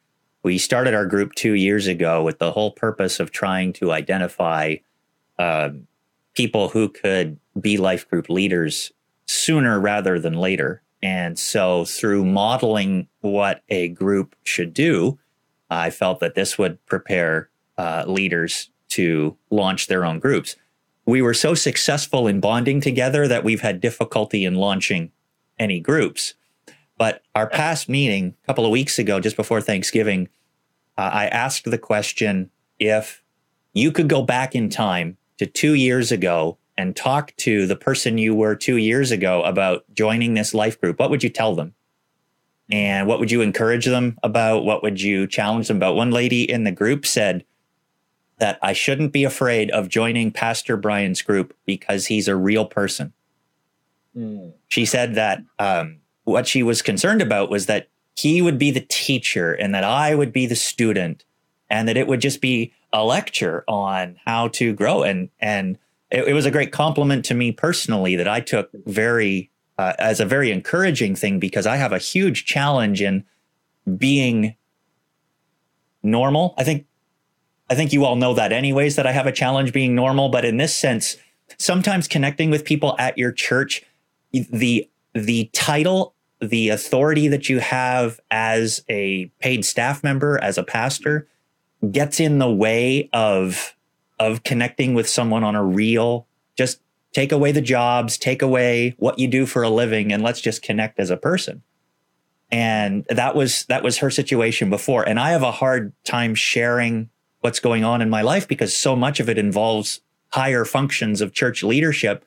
We 0.44 0.58
started 0.58 0.94
our 0.94 1.06
group 1.06 1.34
two 1.34 1.54
years 1.54 1.88
ago 1.88 2.22
with 2.22 2.38
the 2.38 2.52
whole 2.52 2.70
purpose 2.70 3.18
of 3.18 3.32
trying 3.32 3.72
to 3.74 3.90
identify 3.90 4.76
uh, 5.40 5.70
people 6.34 6.68
who 6.68 6.88
could 6.88 7.38
be 7.60 7.76
life 7.76 8.08
group 8.08 8.28
leaders 8.28 8.92
sooner 9.26 9.80
rather 9.80 10.18
than 10.18 10.34
later. 10.34 10.82
And 11.02 11.38
so, 11.38 11.84
through 11.84 12.24
modeling 12.24 13.08
what 13.20 13.62
a 13.68 13.88
group 13.88 14.34
should 14.42 14.72
do, 14.72 15.18
I 15.68 15.90
felt 15.90 16.20
that 16.20 16.34
this 16.34 16.56
would 16.56 16.84
prepare 16.86 17.50
uh, 17.76 18.04
leaders 18.06 18.70
to 18.90 19.36
launch 19.50 19.86
their 19.86 20.04
own 20.04 20.18
groups. 20.18 20.56
We 21.04 21.20
were 21.20 21.34
so 21.34 21.54
successful 21.54 22.26
in 22.26 22.40
bonding 22.40 22.80
together 22.80 23.28
that 23.28 23.44
we've 23.44 23.60
had 23.60 23.80
difficulty 23.80 24.44
in 24.44 24.54
launching 24.54 25.12
any 25.58 25.80
groups. 25.80 26.34
But 26.96 27.22
our 27.34 27.48
past 27.48 27.88
meeting 27.88 28.34
a 28.42 28.46
couple 28.46 28.64
of 28.64 28.70
weeks 28.70 28.98
ago, 28.98 29.20
just 29.20 29.36
before 29.36 29.60
Thanksgiving, 29.60 30.28
uh, 30.96 31.10
I 31.12 31.26
asked 31.26 31.64
the 31.70 31.78
question 31.78 32.50
if 32.78 33.22
you 33.72 33.90
could 33.90 34.08
go 34.08 34.22
back 34.22 34.54
in 34.54 34.68
time 34.70 35.18
to 35.38 35.46
two 35.46 35.74
years 35.74 36.12
ago 36.12 36.58
and 36.76 36.96
talk 36.96 37.34
to 37.36 37.66
the 37.66 37.76
person 37.76 38.18
you 38.18 38.34
were 38.34 38.54
two 38.54 38.76
years 38.76 39.10
ago 39.10 39.42
about 39.42 39.84
joining 39.94 40.34
this 40.34 40.54
life 40.54 40.80
group, 40.80 40.98
what 40.98 41.10
would 41.10 41.22
you 41.22 41.30
tell 41.30 41.54
them? 41.54 41.74
And 42.70 43.06
what 43.06 43.20
would 43.20 43.30
you 43.30 43.42
encourage 43.42 43.84
them 43.84 44.18
about? 44.22 44.64
What 44.64 44.82
would 44.82 45.00
you 45.00 45.26
challenge 45.26 45.68
them 45.68 45.76
about? 45.76 45.96
One 45.96 46.10
lady 46.10 46.50
in 46.50 46.64
the 46.64 46.72
group 46.72 47.04
said 47.04 47.44
that 48.38 48.58
I 48.62 48.72
shouldn't 48.72 49.12
be 49.12 49.24
afraid 49.24 49.70
of 49.70 49.88
joining 49.88 50.32
Pastor 50.32 50.76
Brian's 50.76 51.22
group 51.22 51.54
because 51.66 52.06
he's 52.06 52.26
a 52.26 52.36
real 52.36 52.64
person. 52.64 53.12
Mm. 54.16 54.54
She 54.68 54.86
said 54.86 55.14
that 55.14 55.42
um, 55.58 55.98
what 56.24 56.46
she 56.46 56.62
was 56.62 56.82
concerned 56.82 57.22
about 57.22 57.50
was 57.50 57.66
that 57.66 57.88
he 58.16 58.40
would 58.40 58.58
be 58.58 58.70
the 58.70 58.86
teacher 58.88 59.52
and 59.52 59.74
that 59.74 59.84
I 59.84 60.14
would 60.14 60.32
be 60.32 60.46
the 60.46 60.56
student 60.56 61.24
and 61.68 61.88
that 61.88 61.96
it 61.96 62.06
would 62.06 62.20
just 62.20 62.40
be 62.40 62.72
a 62.94 63.04
lecture 63.04 63.64
on 63.68 64.16
how 64.24 64.48
to 64.48 64.72
grow. 64.72 65.02
And, 65.02 65.28
and 65.40 65.76
it, 66.10 66.28
it 66.28 66.32
was 66.32 66.46
a 66.46 66.50
great 66.50 66.72
compliment 66.72 67.24
to 67.26 67.34
me 67.34 67.52
personally 67.52 68.16
that 68.16 68.28
I 68.28 68.40
took 68.40 68.70
very 68.86 69.50
uh, 69.76 69.92
as 69.98 70.20
a 70.20 70.24
very 70.24 70.52
encouraging 70.52 71.16
thing 71.16 71.40
because 71.40 71.66
I 71.66 71.76
have 71.76 71.92
a 71.92 71.98
huge 71.98 72.46
challenge 72.46 73.02
in 73.02 73.24
being 73.98 74.54
normal. 76.02 76.54
I 76.56 76.64
think 76.64 76.86
I 77.68 77.74
think 77.74 77.92
you 77.92 78.04
all 78.04 78.14
know 78.14 78.34
that 78.34 78.52
anyways 78.52 78.96
that 78.96 79.06
I 79.06 79.12
have 79.12 79.26
a 79.26 79.32
challenge 79.32 79.72
being 79.72 79.94
normal, 79.94 80.28
but 80.28 80.44
in 80.44 80.58
this 80.58 80.76
sense, 80.76 81.16
sometimes 81.58 82.06
connecting 82.06 82.50
with 82.50 82.64
people 82.64 82.94
at 82.98 83.18
your 83.18 83.32
church, 83.32 83.82
the 84.32 84.88
the 85.14 85.50
title, 85.52 86.14
the 86.40 86.68
authority 86.68 87.26
that 87.28 87.48
you 87.48 87.60
have 87.60 88.20
as 88.30 88.84
a 88.88 89.26
paid 89.40 89.64
staff 89.64 90.04
member, 90.04 90.38
as 90.42 90.58
a 90.58 90.62
pastor, 90.62 91.26
gets 91.90 92.20
in 92.20 92.38
the 92.38 92.50
way 92.50 93.08
of 93.12 93.74
of 94.18 94.42
connecting 94.44 94.94
with 94.94 95.08
someone 95.08 95.42
on 95.42 95.56
a 95.56 95.64
real 95.64 96.26
just 96.56 96.80
take 97.12 97.32
away 97.32 97.52
the 97.52 97.60
jobs, 97.60 98.18
take 98.18 98.42
away 98.42 98.94
what 98.98 99.18
you 99.18 99.28
do 99.28 99.46
for 99.46 99.62
a 99.62 99.70
living, 99.70 100.12
and 100.12 100.22
let's 100.22 100.40
just 100.40 100.62
connect 100.62 100.98
as 100.98 101.10
a 101.10 101.16
person. 101.16 101.62
And 102.50 103.04
that 103.08 103.34
was 103.34 103.64
that 103.66 103.82
was 103.82 103.98
her 103.98 104.10
situation 104.10 104.68
before. 104.68 105.08
And 105.08 105.18
I 105.18 105.30
have 105.30 105.42
a 105.42 105.52
hard 105.52 105.92
time 106.04 106.34
sharing 106.34 107.08
what's 107.40 107.60
going 107.60 107.84
on 107.84 108.02
in 108.02 108.10
my 108.10 108.22
life 108.22 108.46
because 108.46 108.76
so 108.76 108.94
much 108.94 109.20
of 109.20 109.28
it 109.28 109.38
involves 109.38 110.00
higher 110.32 110.64
functions 110.64 111.20
of 111.20 111.32
church 111.32 111.62
leadership 111.62 112.24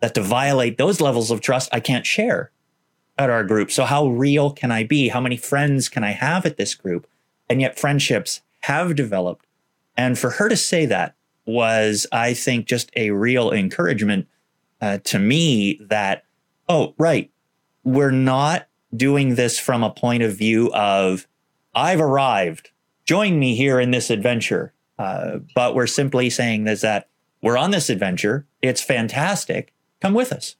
that 0.00 0.14
to 0.14 0.22
violate 0.22 0.78
those 0.78 1.00
levels 1.00 1.30
of 1.30 1.40
trust, 1.40 1.68
I 1.72 1.80
can't 1.80 2.06
share 2.06 2.50
at 3.18 3.30
our 3.30 3.44
group. 3.44 3.70
So 3.70 3.84
how 3.84 4.06
real 4.08 4.50
can 4.50 4.70
I 4.70 4.84
be? 4.84 5.08
How 5.08 5.20
many 5.20 5.36
friends 5.36 5.88
can 5.88 6.04
I 6.04 6.12
have 6.12 6.46
at 6.46 6.56
this 6.56 6.74
group? 6.74 7.06
And 7.48 7.60
yet 7.60 7.78
friendships 7.78 8.40
have 8.60 8.94
developed. 8.94 9.46
And 9.96 10.18
for 10.18 10.30
her 10.30 10.48
to 10.48 10.56
say 10.56 10.86
that 10.86 11.14
was, 11.44 12.06
I 12.12 12.34
think, 12.34 12.66
just 12.66 12.90
a 12.96 13.10
real 13.10 13.50
encouragement 13.50 14.28
uh, 14.80 14.98
to 15.04 15.18
me 15.18 15.78
that, 15.88 16.24
oh, 16.68 16.94
right, 16.98 17.30
we're 17.84 18.10
not 18.10 18.68
doing 18.94 19.34
this 19.34 19.58
from 19.58 19.82
a 19.82 19.90
point 19.90 20.22
of 20.22 20.36
view 20.36 20.72
of, 20.72 21.26
I've 21.74 22.00
arrived, 22.00 22.70
join 23.04 23.38
me 23.38 23.54
here 23.56 23.80
in 23.80 23.90
this 23.90 24.10
adventure. 24.10 24.72
Uh, 24.98 25.38
but 25.54 25.74
we're 25.74 25.86
simply 25.86 26.28
saying 26.28 26.66
is 26.66 26.82
that 26.82 27.08
we're 27.42 27.56
on 27.56 27.70
this 27.70 27.88
adventure. 27.88 28.46
It's 28.60 28.82
fantastic. 28.82 29.72
Come 30.00 30.14
with 30.14 30.32
us. 30.32 30.56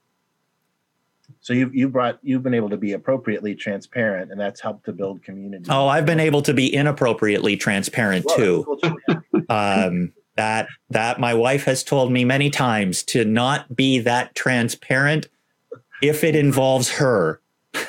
So 1.41 1.55
you 1.55 1.71
you 1.73 1.89
brought 1.89 2.19
you've 2.23 2.43
been 2.43 2.55
able 2.55 2.69
to 2.71 2.77
be 2.77 2.93
appropriately 2.93 3.55
transparent, 3.55 4.31
and 4.31 4.39
that's 4.39 4.61
helped 4.61 4.85
to 4.85 4.93
build 4.93 5.23
community. 5.23 5.65
Oh, 5.71 5.89
I've 5.89 6.05
been 6.05 6.21
able 6.21 6.43
to 6.43 6.53
be 6.53 6.73
inappropriately 6.73 7.57
transparent 7.57 8.27
too. 8.37 8.79
um, 9.49 10.13
that 10.37 10.69
that 10.91 11.19
my 11.19 11.33
wife 11.33 11.65
has 11.65 11.83
told 11.83 12.13
me 12.13 12.25
many 12.25 12.51
times 12.51 13.03
to 13.05 13.25
not 13.25 13.75
be 13.75 13.99
that 14.01 14.35
transparent 14.35 15.29
if 16.03 16.25
it 16.25 16.37
involves 16.37 16.91
her. 16.93 17.41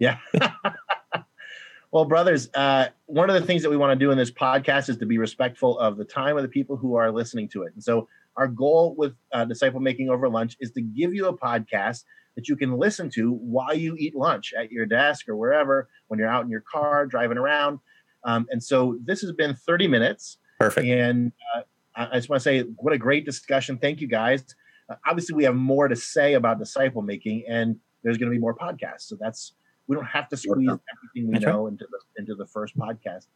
Yeah. 0.00 0.18
well, 1.90 2.04
brothers, 2.04 2.48
uh, 2.54 2.86
one 3.06 3.28
of 3.28 3.34
the 3.34 3.44
things 3.44 3.62
that 3.62 3.70
we 3.70 3.76
want 3.76 3.98
to 3.98 4.04
do 4.04 4.12
in 4.12 4.16
this 4.16 4.30
podcast 4.30 4.88
is 4.88 4.96
to 4.98 5.06
be 5.06 5.18
respectful 5.18 5.76
of 5.80 5.96
the 5.96 6.04
time 6.04 6.36
of 6.36 6.44
the 6.44 6.48
people 6.48 6.76
who 6.76 6.94
are 6.94 7.10
listening 7.10 7.48
to 7.48 7.64
it, 7.64 7.74
and 7.74 7.82
so 7.82 8.06
our 8.36 8.46
goal 8.46 8.94
with 8.96 9.14
uh, 9.32 9.44
disciple 9.44 9.80
making 9.80 10.08
over 10.08 10.28
lunch 10.28 10.56
is 10.60 10.70
to 10.70 10.80
give 10.80 11.12
you 11.12 11.26
a 11.26 11.36
podcast 11.36 12.04
that 12.38 12.46
you 12.46 12.54
can 12.54 12.78
listen 12.78 13.10
to 13.10 13.32
while 13.32 13.74
you 13.74 13.96
eat 13.98 14.14
lunch 14.14 14.54
at 14.56 14.70
your 14.70 14.86
desk 14.86 15.28
or 15.28 15.34
wherever 15.34 15.88
when 16.06 16.20
you're 16.20 16.28
out 16.28 16.44
in 16.44 16.48
your 16.48 16.62
car 16.70 17.04
driving 17.04 17.36
around. 17.36 17.80
Um, 18.22 18.46
and 18.52 18.62
so 18.62 18.96
this 19.04 19.20
has 19.22 19.32
been 19.32 19.56
30 19.56 19.88
minutes. 19.88 20.38
Perfect. 20.60 20.86
And 20.86 21.32
uh, 21.56 21.62
I 21.96 22.14
just 22.14 22.28
want 22.28 22.38
to 22.38 22.44
say, 22.44 22.60
what 22.76 22.92
a 22.92 22.98
great 22.98 23.24
discussion. 23.24 23.76
Thank 23.76 24.00
you 24.00 24.06
guys. 24.06 24.44
Uh, 24.88 24.94
obviously, 25.04 25.34
we 25.34 25.42
have 25.42 25.56
more 25.56 25.88
to 25.88 25.96
say 25.96 26.34
about 26.34 26.60
disciple 26.60 27.02
making, 27.02 27.42
and 27.48 27.74
there's 28.04 28.18
going 28.18 28.30
to 28.30 28.34
be 28.34 28.40
more 28.40 28.54
podcasts. 28.54 29.08
So 29.08 29.16
that's 29.20 29.54
we 29.88 29.96
don't 29.96 30.06
have 30.06 30.28
to 30.28 30.36
squeeze 30.36 30.68
everything 30.68 31.26
we 31.26 31.32
that's 31.32 31.44
know 31.44 31.64
right. 31.64 31.72
into 31.72 31.88
the 31.90 31.98
into 32.20 32.36
the 32.36 32.46
first 32.46 32.78
podcast. 32.78 33.26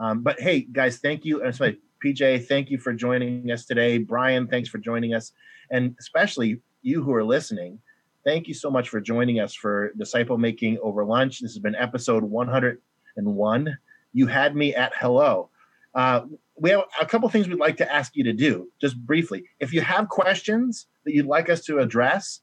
Um, 0.00 0.22
but 0.22 0.40
hey, 0.40 0.62
guys, 0.62 0.98
thank 0.98 1.24
you. 1.24 1.44
And 1.44 1.54
sorry, 1.54 1.78
PJ, 2.04 2.48
thank 2.48 2.68
you 2.68 2.78
for 2.78 2.92
joining 2.92 3.52
us 3.52 3.64
today. 3.64 3.98
Brian, 3.98 4.48
thanks 4.48 4.68
for 4.68 4.78
joining 4.78 5.14
us, 5.14 5.30
and 5.70 5.94
especially 6.00 6.60
you 6.82 7.00
who 7.00 7.14
are 7.14 7.24
listening 7.24 7.78
thank 8.24 8.48
you 8.48 8.54
so 8.54 8.70
much 8.70 8.88
for 8.88 9.00
joining 9.00 9.40
us 9.40 9.54
for 9.54 9.92
Disciple 9.98 10.38
Making 10.38 10.78
Over 10.82 11.04
Lunch. 11.04 11.40
This 11.40 11.52
has 11.52 11.58
been 11.58 11.74
episode 11.74 12.22
101. 12.22 13.78
You 14.12 14.26
had 14.26 14.56
me 14.56 14.74
at 14.74 14.92
hello. 14.94 15.50
Uh, 15.94 16.22
we 16.56 16.70
have 16.70 16.82
a 17.00 17.06
couple 17.06 17.28
things 17.28 17.48
we'd 17.48 17.58
like 17.58 17.78
to 17.78 17.92
ask 17.92 18.14
you 18.14 18.24
to 18.24 18.32
do, 18.32 18.68
just 18.80 18.96
briefly. 18.98 19.44
If 19.58 19.72
you 19.72 19.80
have 19.80 20.08
questions 20.08 20.86
that 21.04 21.14
you'd 21.14 21.26
like 21.26 21.48
us 21.48 21.64
to 21.66 21.78
address, 21.78 22.40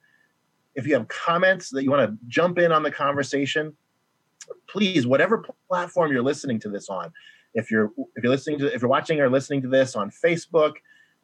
if 0.75 0.87
you 0.87 0.93
have 0.95 1.07
comments 1.07 1.69
that 1.69 1.83
you 1.83 1.91
want 1.91 2.09
to 2.09 2.17
jump 2.27 2.57
in 2.57 2.71
on 2.71 2.83
the 2.83 2.91
conversation, 2.91 3.75
please, 4.69 5.05
whatever 5.05 5.45
platform 5.67 6.11
you're 6.11 6.23
listening 6.23 6.59
to 6.61 6.69
this 6.69 6.89
on, 6.89 7.11
if 7.53 7.71
you're 7.71 7.91
if 8.15 8.23
you're 8.23 8.31
listening 8.31 8.59
to 8.59 8.73
if 8.73 8.81
you're 8.81 8.89
watching 8.89 9.19
or 9.19 9.29
listening 9.29 9.61
to 9.61 9.67
this 9.67 9.95
on 9.95 10.11
Facebook, 10.11 10.73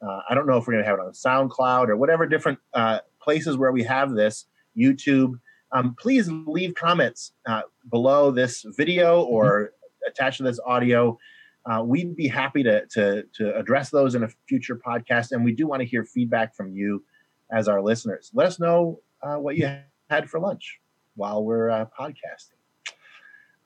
uh, 0.02 0.20
I 0.28 0.34
don't 0.34 0.46
know 0.46 0.56
if 0.56 0.66
we're 0.66 0.74
going 0.74 0.84
to 0.84 0.90
have 0.90 0.98
it 0.98 1.02
on 1.02 1.12
SoundCloud 1.12 1.88
or 1.88 1.96
whatever 1.96 2.26
different 2.26 2.58
uh, 2.74 3.00
places 3.24 3.56
where 3.56 3.72
we 3.72 3.82
have 3.84 4.14
this, 4.14 4.46
YouTube. 4.78 5.40
Um, 5.72 5.96
please 5.98 6.30
leave 6.46 6.74
comments 6.74 7.32
uh, 7.46 7.62
below 7.90 8.30
this 8.30 8.64
video 8.76 9.22
or 9.22 9.44
mm-hmm. 9.44 10.10
attached 10.10 10.36
to 10.36 10.44
this 10.44 10.60
audio. 10.64 11.18
Uh, 11.66 11.82
we'd 11.82 12.14
be 12.14 12.28
happy 12.28 12.62
to, 12.62 12.84
to, 12.86 13.24
to 13.34 13.56
address 13.56 13.90
those 13.90 14.14
in 14.14 14.22
a 14.22 14.28
future 14.46 14.76
podcast. 14.76 15.32
And 15.32 15.44
we 15.44 15.52
do 15.52 15.66
want 15.66 15.80
to 15.80 15.86
hear 15.86 16.04
feedback 16.04 16.54
from 16.54 16.72
you 16.72 17.02
as 17.50 17.68
our 17.68 17.82
listeners. 17.82 18.30
Let 18.34 18.46
us 18.46 18.60
know 18.60 19.00
uh, 19.22 19.36
what 19.36 19.56
you 19.56 19.68
had 20.10 20.28
for 20.28 20.38
lunch 20.38 20.80
while 21.16 21.42
we're 21.42 21.70
uh, 21.70 21.86
podcasting. 21.98 22.60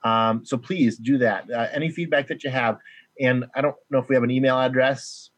Um, 0.03 0.45
so 0.45 0.57
please 0.57 0.97
do 0.97 1.17
that. 1.17 1.51
Uh, 1.51 1.67
any 1.73 1.89
feedback 1.89 2.27
that 2.27 2.43
you 2.43 2.49
have. 2.49 2.77
And 3.19 3.45
I 3.53 3.61
don't 3.61 3.75
know 3.89 3.99
if 3.99 4.07
we 4.07 4.15
have 4.15 4.23
an 4.23 4.31
email 4.31 4.57
address, 4.57 5.28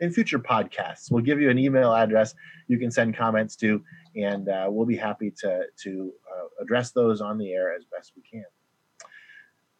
in 0.00 0.12
future 0.12 0.38
podcasts. 0.38 1.10
We'll 1.10 1.24
give 1.24 1.40
you 1.40 1.50
an 1.50 1.58
email 1.58 1.92
address 1.92 2.34
you 2.68 2.78
can 2.78 2.90
send 2.90 3.16
comments 3.16 3.56
to, 3.56 3.82
and 4.16 4.48
uh, 4.48 4.66
we'll 4.68 4.86
be 4.86 4.96
happy 4.96 5.32
to 5.38 5.62
to 5.84 6.12
uh, 6.30 6.62
address 6.62 6.90
those 6.92 7.20
on 7.20 7.38
the 7.38 7.52
air 7.52 7.74
as 7.74 7.84
best 7.84 8.12
we 8.16 8.22
can. 8.22 8.44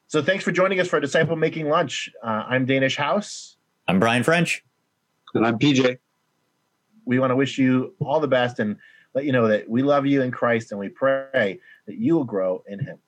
So 0.07 0.23
thanks 0.23 0.43
for 0.43 0.53
joining 0.53 0.81
us 0.81 0.89
for 0.89 0.97
a 0.97 1.01
Disciple 1.01 1.37
Making 1.37 1.69
Lunch. 1.69 2.11
Uh, 2.23 2.45
I'm 2.49 2.65
Danish 2.65 2.97
House. 2.97 3.57
I'm 3.87 4.01
Brian 4.01 4.23
French. 4.23 4.65
And 5.35 5.47
I'm 5.47 5.59
PJ. 5.59 5.99
We 7.05 7.19
want 7.19 7.31
to 7.31 7.37
wish 7.37 7.59
you 7.59 7.95
all 8.01 8.19
the 8.19 8.29
best 8.29 8.59
and 8.59 8.77
let 9.15 9.25
you 9.25 9.33
know 9.33 9.49
that 9.49 9.69
we 9.69 9.83
love 9.83 10.07
you 10.07 10.23
in 10.23 10.31
Christ 10.31 10.73
and 10.73 10.81
we 10.81 10.89
pray 10.89 11.61
that 11.87 11.97
you 11.97 12.15
will 12.15 12.25
grow 12.25 12.63
in 12.67 12.79
Him. 12.79 12.99